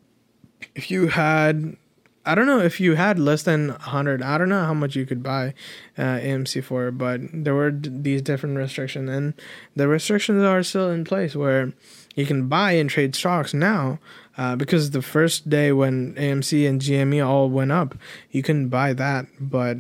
[0.76, 1.78] if you had
[2.26, 4.21] I don't know if you had less than 100.
[4.21, 5.53] I don't know how much you could buy
[5.97, 9.34] uh, AMC for, but there were d- these different restrictions, and
[9.76, 11.73] the restrictions are still in place where
[12.15, 13.99] you can buy and trade stocks now.
[14.38, 17.95] Uh, because the first day when AMC and GME all went up,
[18.32, 19.78] you couldn't buy that, but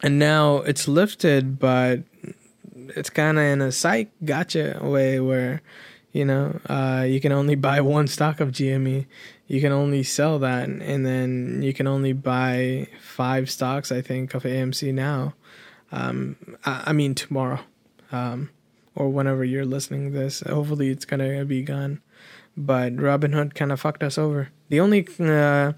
[0.00, 2.04] and now it's lifted, but
[2.74, 5.60] it's kind of in a psych gotcha way where
[6.12, 9.06] you know uh, you can only buy one stock of GME
[9.46, 14.34] you can only sell that and then you can only buy five stocks i think
[14.34, 15.34] of amc now
[15.90, 17.60] um, I, I, mean tomorrow
[18.12, 18.50] um,
[18.94, 20.40] or whenever you're listening to this.
[20.40, 22.00] Hopefully it's gonna be gone.
[22.56, 24.48] But robinhood kind of fucked us over.
[24.68, 25.72] The only uh,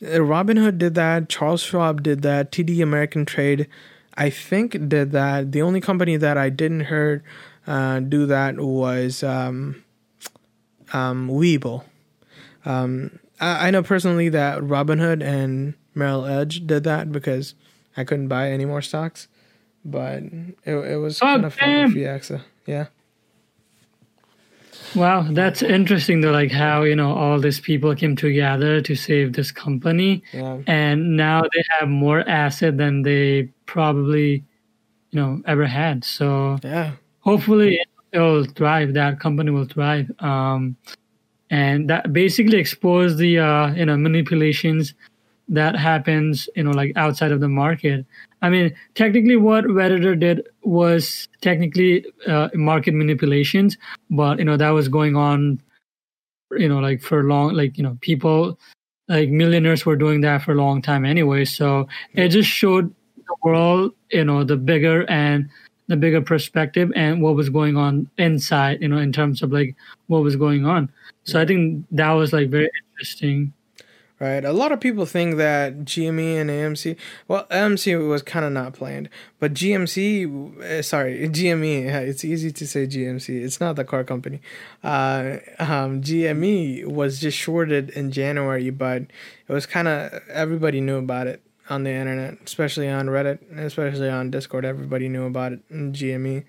[0.00, 3.66] robinhood did that charles schwab did that TD Ameritrade,
[4.14, 5.52] i think did that.
[5.52, 7.22] The only company that i didn't hear
[7.66, 9.84] uh, do that was um,
[10.92, 11.84] um, Webull.
[12.64, 17.54] Um, I, I know personally that Robinhood and Merrill Edge did that because
[17.96, 19.28] I couldn't buy any more stocks,
[19.84, 20.22] but
[20.64, 22.42] it, it was oh, kind of fun for FIAXA.
[22.66, 22.86] Yeah.
[24.94, 29.32] Wow, that's interesting though, like how, you know, all these people came together to save
[29.34, 30.22] this company.
[30.32, 30.58] Yeah.
[30.66, 34.44] And now they have more asset than they probably,
[35.10, 36.04] you know, ever had.
[36.04, 36.92] So yeah.
[37.26, 37.78] Hopefully
[38.12, 38.94] it'll thrive.
[38.94, 40.10] That company will thrive.
[40.20, 40.76] Um,
[41.50, 44.94] and that basically exposed the uh, you know manipulations
[45.48, 48.04] that happens you know like outside of the market
[48.42, 53.76] i mean technically what redditor did was technically uh, market manipulations
[54.10, 55.62] but you know that was going on
[56.58, 58.58] you know like for long like you know people
[59.08, 63.36] like millionaires were doing that for a long time anyway so it just showed the
[63.44, 65.48] world you know the bigger and
[65.88, 69.74] the bigger perspective and what was going on inside you know in terms of like
[70.08, 70.90] what was going on
[71.26, 73.52] so I think that was like very interesting.
[74.18, 74.46] Right.
[74.46, 76.96] A lot of people think that GME and AMC,
[77.28, 82.66] well, AMC was kind of not planned, but GMC, uh, sorry, GME, it's easy to
[82.66, 83.44] say GMC.
[83.44, 84.40] It's not the car company.
[84.82, 90.96] Uh, um, GME was just shorted in January, but it was kind of, everybody knew
[90.96, 94.64] about it on the internet, especially on Reddit, especially on Discord.
[94.64, 95.60] Everybody knew about it.
[95.70, 96.44] in GME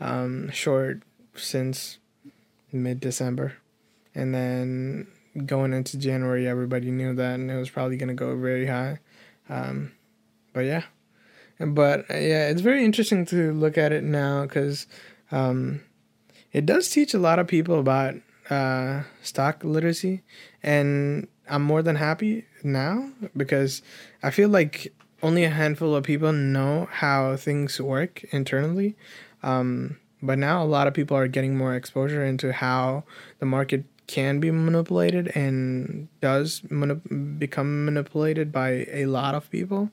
[0.00, 1.02] um, short
[1.34, 1.98] since
[2.72, 3.54] mid December
[4.14, 5.06] and then
[5.46, 8.98] going into January, everybody knew that, and it was probably going to go very high.
[9.48, 9.92] Um,
[10.52, 10.82] but yeah,
[11.58, 14.86] but uh, yeah, it's very interesting to look at it now because
[15.30, 15.82] um,
[16.52, 18.14] it does teach a lot of people about
[18.50, 20.22] uh, stock literacy,
[20.62, 23.82] and I'm more than happy now because
[24.22, 28.96] I feel like only a handful of people know how things work internally.
[29.42, 33.04] Um, but now a lot of people are getting more exposure into how
[33.38, 39.90] the market can be manipulated and does manip- become manipulated by a lot of people.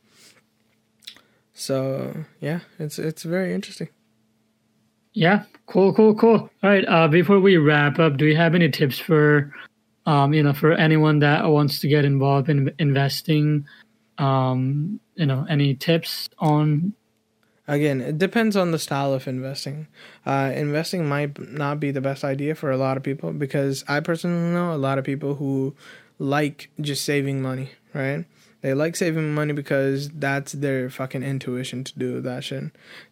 [1.54, 3.90] So yeah, it's it's very interesting.
[5.14, 6.50] Yeah, cool, cool, cool.
[6.64, 6.86] All right.
[6.88, 9.52] Uh, before we wrap up, do you have any tips for,
[10.10, 13.66] um, you know, for anyone that wants to get involved in investing?
[14.18, 16.94] Um, you know, any tips on
[17.70, 19.86] Again, it depends on the style of investing.
[20.26, 24.00] Uh, investing might not be the best idea for a lot of people because I
[24.00, 25.76] personally know a lot of people who
[26.18, 28.26] like just saving money, right?
[28.62, 32.64] They like saving money because that's their fucking intuition to do that shit.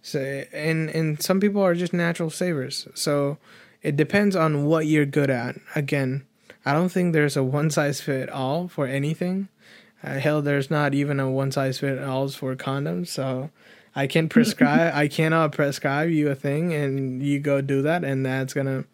[0.02, 0.20] So,
[0.52, 2.88] and and some people are just natural savers.
[2.96, 3.38] So,
[3.84, 5.58] it depends on what you're good at.
[5.76, 6.26] Again,
[6.68, 9.48] I don't think there's a one size fit all for anything.
[10.04, 13.08] Uh, hell, there's not even a one size fit all for condoms.
[13.08, 13.50] So,
[13.96, 14.94] I can prescribe.
[14.94, 18.86] I cannot prescribe you a thing, and you go do that, and that's gonna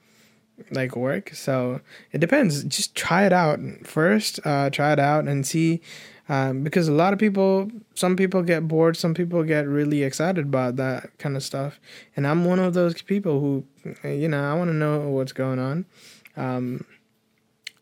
[0.71, 1.31] like work.
[1.33, 2.63] So it depends.
[2.63, 4.39] Just try it out first.
[4.45, 5.81] Uh, try it out and see,
[6.29, 8.95] um, because a lot of people, some people get bored.
[8.95, 11.79] Some people get really excited about that kind of stuff,
[12.15, 13.65] and I'm one of those people who,
[14.07, 15.85] you know, I want to know what's going on.
[16.37, 16.85] Um,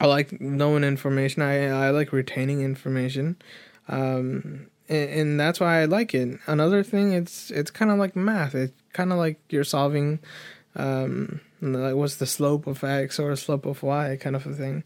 [0.02, 1.44] I like knowing information.
[1.44, 3.36] I I like retaining information.
[3.88, 6.40] Um, and, and that's why I like it.
[6.48, 8.56] Another thing, it's it's kind of like math.
[8.56, 10.18] It's kind of like you're solving,
[10.76, 14.84] um, like what's the slope of x or slope of y kind of a thing.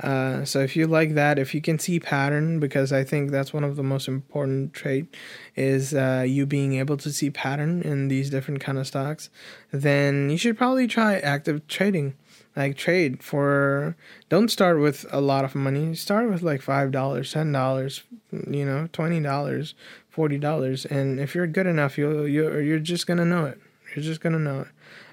[0.00, 3.52] Uh, so if you like that, if you can see pattern, because I think that's
[3.52, 5.14] one of the most important trait,
[5.56, 9.28] is uh, you being able to see pattern in these different kind of stocks,
[9.72, 12.14] then you should probably try active trading
[12.56, 13.96] like trade for
[14.28, 15.94] don't start with a lot of money.
[15.94, 19.74] Start with like five dollars ten dollars you know twenty dollars
[20.08, 20.84] forty dollars.
[20.86, 23.60] And if you're good enough you'll you're, you're just gonna know it.
[23.94, 24.68] You're just gonna know it.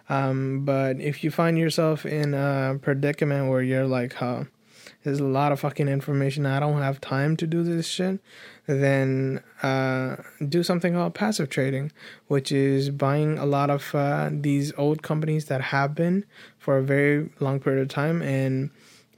[0.09, 4.45] Um, but if you find yourself in a predicament where you're like huh
[5.03, 8.19] there's a lot of fucking information i don't have time to do this shit
[8.79, 11.91] then uh, do something called passive trading,
[12.27, 16.25] which is buying a lot of uh, these old companies that have been
[16.59, 18.69] for a very long period of time and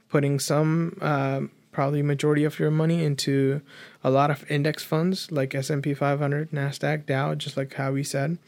[0.08, 1.40] putting some, uh,
[1.72, 3.60] probably majority of your money into
[4.02, 8.38] a lot of index funds like S&P 500, Nasdaq, Dow, just like how we said.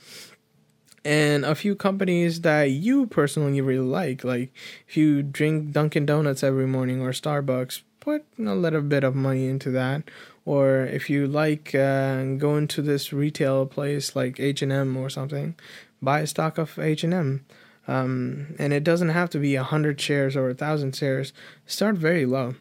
[1.06, 4.52] And a few companies that you personally really like, like
[4.88, 9.46] if you drink Dunkin' Donuts every morning or Starbucks, put a little bit of money
[9.46, 10.02] into that
[10.46, 15.56] or if you like uh, going to this retail place like H&M or something,
[16.00, 17.44] buy a stock of H&M.
[17.88, 21.32] Um, and it doesn't have to be a hundred shares or a thousand shares.
[21.66, 22.54] Start very low.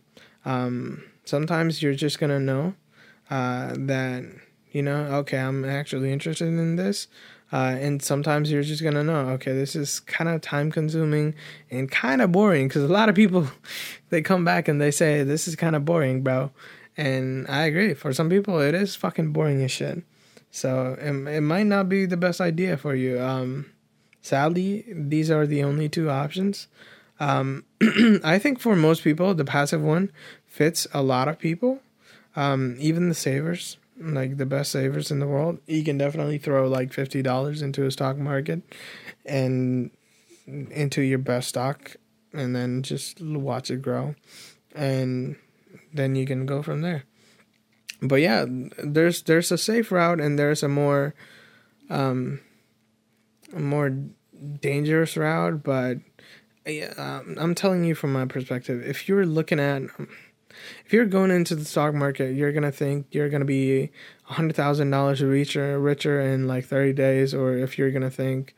[0.45, 2.75] Um, sometimes you're just gonna know
[3.31, 4.23] uh, that
[4.71, 7.07] you know, okay, I'm actually interested in this.
[7.55, 11.33] Uh, and sometimes you're just gonna know, okay, this is kind of time consuming
[11.71, 13.47] and kind of boring because a lot of people
[14.09, 16.51] they come back and they say this is kind of boring, bro.
[16.97, 17.93] And I agree.
[17.93, 20.03] For some people, it is fucking boring as shit.
[20.51, 23.21] So it, it might not be the best idea for you.
[23.21, 23.71] Um,
[24.21, 26.67] sadly, these are the only two options.
[27.21, 27.63] Um,
[28.21, 30.11] I think for most people, the passive one
[30.45, 31.79] fits a lot of people.
[32.35, 36.67] Um, even the savers, like the best savers in the world, you can definitely throw
[36.67, 38.61] like fifty dollars into a stock market
[39.25, 39.91] and
[40.45, 41.95] into your best stock,
[42.33, 44.15] and then just watch it grow.
[44.73, 45.37] And
[45.93, 47.03] then you can go from there.
[48.01, 51.15] But yeah, there's there's a safe route and there's a more
[51.89, 52.41] um
[53.53, 53.91] a more
[54.59, 55.97] dangerous route, but
[56.65, 59.83] yeah, um, I'm telling you from my perspective, if you're looking at
[60.85, 63.91] if you're going into the stock market, you're gonna think you're gonna be
[64.23, 68.55] hundred thousand dollars richer richer in like thirty days, or if you're gonna think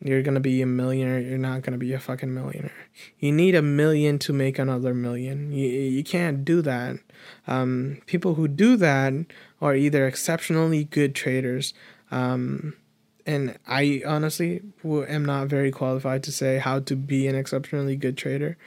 [0.00, 1.20] you're gonna be a millionaire.
[1.20, 2.72] You're not gonna be a fucking millionaire.
[3.18, 5.52] You need a million to make another million.
[5.52, 6.96] You you can't do that.
[7.46, 9.12] Um, people who do that
[9.60, 11.72] are either exceptionally good traders,
[12.10, 12.74] um,
[13.24, 18.16] and I honestly am not very qualified to say how to be an exceptionally good
[18.16, 18.58] trader,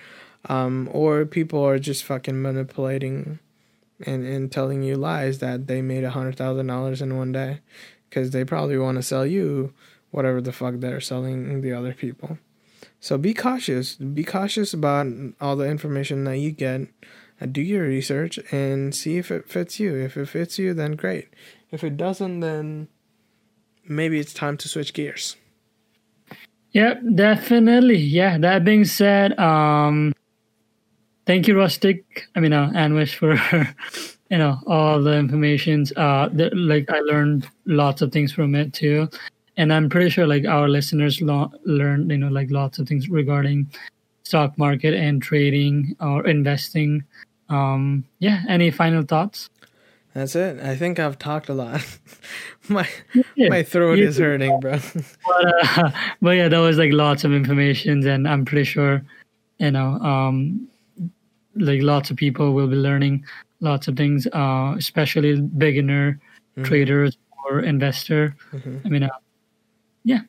[0.46, 3.40] um, or people are just fucking manipulating
[4.06, 7.60] and and telling you lies that they made a hundred thousand dollars in one day,
[8.10, 9.74] because they probably want to sell you
[10.12, 12.38] whatever the fuck they're selling the other people.
[13.00, 13.96] So be cautious.
[13.96, 15.08] Be cautious about
[15.40, 16.88] all the information that you get.
[17.42, 19.96] Uh, do your research and see if it fits you.
[19.96, 21.30] If it fits you, then great.
[21.72, 22.90] If it doesn't, then
[23.88, 25.38] maybe it's time to switch gears.
[26.72, 27.98] Yep, definitely.
[27.98, 28.38] Yeah.
[28.38, 30.14] That being said, um,
[31.30, 32.28] thank you, Rustic.
[32.36, 33.36] I mean, uh, Anwish for
[34.30, 35.94] you know all the informations.
[35.96, 39.08] Uh, the, like I learned lots of things from it too
[39.58, 43.10] and i'm pretty sure like our listeners lo- learn you know like lots of things
[43.10, 43.68] regarding
[44.30, 47.04] stock market and trading or investing.
[47.50, 48.44] Um, yeah.
[48.48, 49.50] Any final thoughts?
[50.14, 50.60] That's it.
[50.60, 51.82] I think I've talked a lot.
[52.70, 52.88] my
[53.36, 54.78] Yeah, my throat is hurting, bro.
[55.28, 55.92] but, uh,
[56.22, 59.04] but yeah, that was like lots of information, and I'm pretty sure,
[59.58, 60.68] you know, um,
[61.56, 63.24] like lots of people will be learning
[63.62, 66.20] lots of things, uh, especially beginner
[66.58, 66.64] Mhm.
[66.64, 68.36] traders or investor.
[68.54, 68.82] Mhm.
[68.86, 69.10] I mean, uh,
[70.04, 70.22] yeah,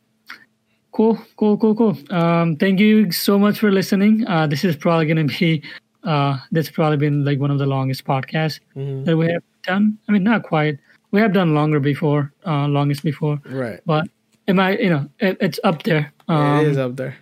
[0.92, 1.96] cool, cool, cool, cool.
[2.10, 4.26] Um, thank you so much for listening.
[4.26, 5.62] Uh, this is probably gonna be,
[6.04, 9.04] uh, this probably been like one of the longest podcasts Mhm.
[9.04, 9.98] that we have done.
[10.08, 10.78] I mean, not quite.
[11.12, 13.80] We have done longer before, uh, longest before Right.
[13.86, 14.08] but
[14.48, 16.12] am I, you know, it, it's up there.
[16.28, 17.16] Um, it is up there.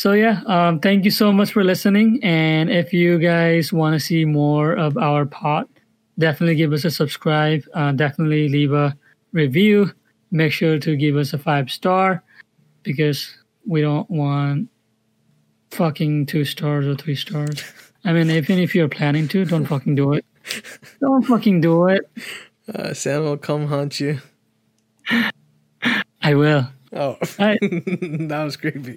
[0.00, 2.20] So yeah, um, thank you so much for listening.
[2.22, 5.68] And if you guys want to see more of our pod,
[6.18, 7.64] definitely give us a subscribe.
[7.74, 8.96] Uh, definitely leave a
[9.32, 9.92] review.
[10.30, 12.24] Make sure to give us a five star
[12.82, 13.36] because
[13.66, 14.70] we don't want
[15.70, 17.62] fucking two stars or three stars.
[18.02, 20.24] I mean, even if you're planning to, don't fucking do it.
[21.00, 22.10] Don't fucking do it.
[22.74, 24.18] Uh, Sam will come hunt you.
[26.22, 26.68] I will.
[26.90, 27.58] Oh, right.
[27.60, 28.96] that was creepy.